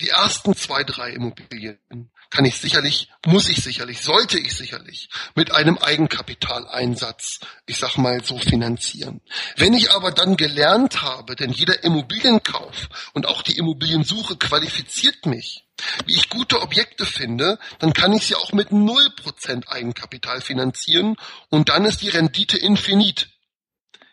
die 0.00 0.08
ersten 0.08 0.56
zwei, 0.56 0.82
drei 0.84 1.10
Immobilien 1.10 2.10
kann 2.32 2.44
ich 2.46 2.56
sicherlich, 2.56 3.08
muss 3.26 3.48
ich 3.48 3.62
sicherlich, 3.62 4.00
sollte 4.00 4.38
ich 4.38 4.56
sicherlich 4.56 5.10
mit 5.34 5.52
einem 5.52 5.76
Eigenkapitaleinsatz, 5.76 7.40
ich 7.66 7.76
sag 7.76 7.98
mal 7.98 8.24
so 8.24 8.38
finanzieren. 8.38 9.20
Wenn 9.56 9.74
ich 9.74 9.92
aber 9.92 10.12
dann 10.12 10.36
gelernt 10.38 11.02
habe, 11.02 11.36
denn 11.36 11.50
jeder 11.50 11.84
Immobilienkauf 11.84 12.88
und 13.12 13.26
auch 13.26 13.42
die 13.42 13.58
Immobiliensuche 13.58 14.36
qualifiziert 14.36 15.26
mich, 15.26 15.66
wie 16.06 16.14
ich 16.14 16.30
gute 16.30 16.62
Objekte 16.62 17.04
finde, 17.04 17.58
dann 17.78 17.92
kann 17.92 18.12
ich 18.12 18.26
sie 18.26 18.34
auch 18.34 18.52
mit 18.52 18.70
0% 18.70 19.68
Eigenkapital 19.68 20.40
finanzieren 20.40 21.16
und 21.50 21.68
dann 21.68 21.84
ist 21.84 22.00
die 22.00 22.08
Rendite 22.08 22.56
infinit. 22.56 23.28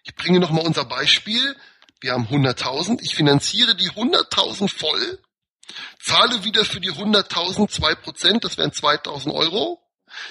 Ich 0.03 0.15
bringe 0.15 0.39
nochmal 0.39 0.65
unser 0.65 0.85
Beispiel. 0.85 1.55
Wir 2.01 2.13
haben 2.13 2.27
100.000. 2.27 2.99
Ich 3.01 3.15
finanziere 3.15 3.75
die 3.75 3.91
100.000 3.91 4.69
voll 4.69 5.19
zahle 5.99 6.43
wieder 6.43 6.65
für 6.65 6.79
die 6.79 6.91
100.000 6.91 7.69
zwei 7.69 7.95
Prozent, 7.95 8.43
das 8.43 8.57
wären 8.57 8.71
2.000 8.71 9.33
Euro, 9.33 9.81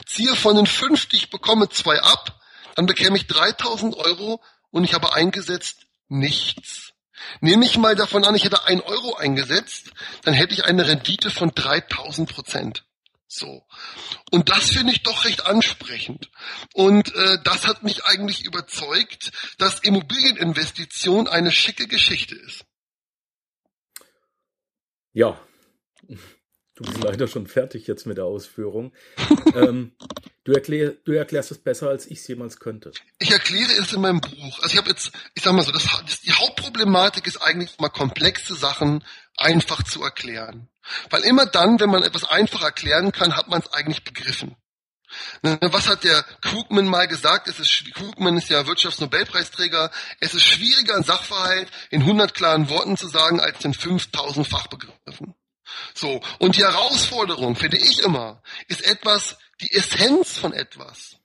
ziehe 0.06 0.34
von 0.34 0.56
den 0.56 0.66
50, 0.66 1.30
bekomme 1.30 1.68
zwei 1.68 2.00
ab, 2.00 2.40
dann 2.74 2.86
bekäme 2.86 3.16
ich 3.16 3.24
3.000 3.24 3.96
Euro 3.96 4.42
und 4.70 4.84
ich 4.84 4.94
habe 4.94 5.12
eingesetzt 5.12 5.86
nichts. 6.08 6.92
Nehme 7.40 7.64
ich 7.64 7.76
mal 7.78 7.96
davon 7.96 8.24
an, 8.24 8.34
ich 8.34 8.44
hätte 8.44 8.64
ein 8.66 8.80
Euro 8.80 9.16
eingesetzt, 9.16 9.90
dann 10.24 10.34
hätte 10.34 10.54
ich 10.54 10.64
eine 10.64 10.86
Rendite 10.86 11.30
von 11.30 11.52
3000 11.54 12.32
Prozent. 12.32 12.84
So. 13.26 13.66
Und 14.30 14.48
das 14.48 14.70
finde 14.70 14.92
ich 14.92 15.02
doch 15.02 15.24
recht 15.26 15.44
ansprechend. 15.44 16.30
Und 16.72 17.14
äh, 17.14 17.38
das 17.44 17.66
hat 17.66 17.82
mich 17.82 18.04
eigentlich 18.04 18.44
überzeugt, 18.44 19.32
dass 19.58 19.80
Immobilieninvestition 19.80 21.28
eine 21.28 21.52
schicke 21.52 21.86
Geschichte 21.88 22.34
ist. 22.34 22.64
Ja, 25.18 25.36
du 26.06 26.84
bist 26.84 27.02
leider 27.02 27.26
schon 27.26 27.48
fertig 27.48 27.88
jetzt 27.88 28.06
mit 28.06 28.18
der 28.18 28.24
Ausführung. 28.26 28.92
ähm, 29.56 29.90
du, 30.44 30.52
erklär, 30.52 30.92
du 31.04 31.10
erklärst 31.10 31.50
es 31.50 31.58
besser, 31.58 31.88
als 31.88 32.06
ich 32.06 32.20
es 32.20 32.28
jemals 32.28 32.60
könnte. 32.60 32.92
Ich 33.18 33.32
erkläre 33.32 33.72
es 33.80 33.92
in 33.92 34.00
meinem 34.00 34.20
Buch. 34.20 34.62
Also 34.62 34.74
ich 34.74 34.76
habe 34.76 34.90
jetzt, 34.90 35.10
ich 35.34 35.42
sag 35.42 35.54
mal 35.54 35.64
so, 35.64 35.72
das, 35.72 35.88
das, 36.06 36.20
die 36.20 36.30
Hauptproblematik 36.30 37.26
ist 37.26 37.38
eigentlich 37.38 37.76
mal 37.80 37.88
komplexe 37.88 38.54
Sachen 38.54 39.02
einfach 39.36 39.82
zu 39.82 40.04
erklären. 40.04 40.68
Weil 41.10 41.24
immer 41.24 41.46
dann, 41.46 41.80
wenn 41.80 41.90
man 41.90 42.04
etwas 42.04 42.22
einfach 42.22 42.62
erklären 42.62 43.10
kann, 43.10 43.36
hat 43.36 43.48
man 43.48 43.60
es 43.60 43.72
eigentlich 43.72 44.04
begriffen. 44.04 44.54
Ne, 45.42 45.58
was 45.62 45.88
hat 45.88 46.04
der 46.04 46.22
Krugman 46.40 46.86
mal 46.86 47.08
gesagt? 47.08 47.48
Es 47.48 47.58
ist, 47.58 47.84
Krugman 47.94 48.36
ist 48.36 48.50
ja 48.50 48.66
Wirtschaftsnobelpreisträger. 48.66 49.90
Es 50.20 50.34
ist 50.34 50.44
schwieriger, 50.44 50.96
ein 50.96 51.04
Sachverhalt 51.04 51.68
in 51.90 52.02
100 52.02 52.34
klaren 52.34 52.68
Worten 52.68 52.96
zu 52.96 53.08
sagen, 53.08 53.40
als 53.40 53.64
in 53.64 53.74
5000 53.74 54.46
Fachbegriffen. 54.46 55.34
So. 55.94 56.20
Und 56.38 56.56
die 56.56 56.64
Herausforderung, 56.64 57.56
finde 57.56 57.78
ich 57.78 58.00
immer, 58.00 58.42
ist 58.68 58.84
etwas, 58.86 59.36
die 59.60 59.72
Essenz 59.72 60.38
von 60.38 60.52
etwas, 60.52 61.16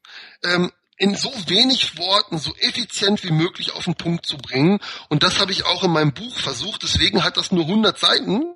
ähm, 0.43 0.71
in 0.97 1.15
so 1.15 1.31
wenig 1.47 1.97
Worten 1.97 2.37
so 2.37 2.53
effizient 2.55 3.23
wie 3.23 3.31
möglich 3.31 3.73
auf 3.73 3.85
den 3.85 3.95
Punkt 3.95 4.25
zu 4.25 4.37
bringen. 4.37 4.79
Und 5.09 5.23
das 5.23 5.39
habe 5.39 5.51
ich 5.51 5.65
auch 5.65 5.83
in 5.83 5.91
meinem 5.91 6.13
Buch 6.13 6.39
versucht. 6.39 6.83
Deswegen 6.83 7.23
hat 7.23 7.37
das 7.37 7.51
nur 7.51 7.65
100 7.65 7.97
Seiten. 7.97 8.53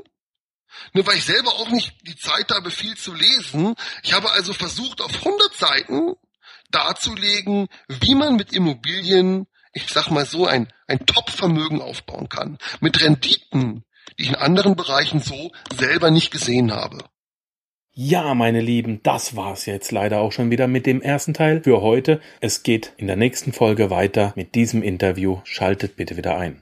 Nur 0.93 1.05
weil 1.07 1.17
ich 1.17 1.25
selber 1.25 1.49
auch 1.49 1.69
nicht 1.69 1.95
die 2.07 2.15
Zeit 2.15 2.51
habe, 2.51 2.71
viel 2.71 2.95
zu 2.95 3.13
lesen. 3.13 3.75
Ich 4.03 4.13
habe 4.13 4.31
also 4.31 4.53
versucht, 4.53 5.01
auf 5.01 5.13
100 5.13 5.53
Seiten 5.53 6.15
darzulegen, 6.71 7.67
wie 7.87 8.15
man 8.15 8.35
mit 8.35 8.53
Immobilien, 8.53 9.47
ich 9.73 9.87
sag 9.87 10.09
mal 10.09 10.25
so, 10.25 10.45
ein, 10.45 10.71
ein 10.87 11.05
Top-Vermögen 11.05 11.81
aufbauen 11.81 12.29
kann. 12.29 12.57
Mit 12.79 13.01
Renditen, 13.01 13.83
die 14.17 14.23
ich 14.23 14.29
in 14.29 14.35
anderen 14.35 14.75
Bereichen 14.75 15.19
so 15.21 15.51
selber 15.75 16.11
nicht 16.11 16.31
gesehen 16.31 16.71
habe. 16.71 17.03
Ja, 17.99 18.35
meine 18.35 18.61
Lieben, 18.61 19.01
das 19.01 19.35
war's 19.35 19.65
jetzt 19.65 19.91
leider 19.91 20.19
auch 20.19 20.31
schon 20.31 20.51
wieder 20.51 20.67
mit 20.67 20.85
dem 20.85 21.01
ersten 21.01 21.33
Teil 21.33 21.63
für 21.63 21.81
heute. 21.81 22.21
Es 22.41 22.61
geht 22.61 22.93
in 22.97 23.07
der 23.07 23.15
nächsten 23.15 23.53
Folge 23.53 23.89
weiter 23.89 24.33
mit 24.35 24.53
diesem 24.53 24.83
Interview. 24.83 25.39
Schaltet 25.45 25.95
bitte 25.95 26.15
wieder 26.15 26.37
ein. 26.37 26.61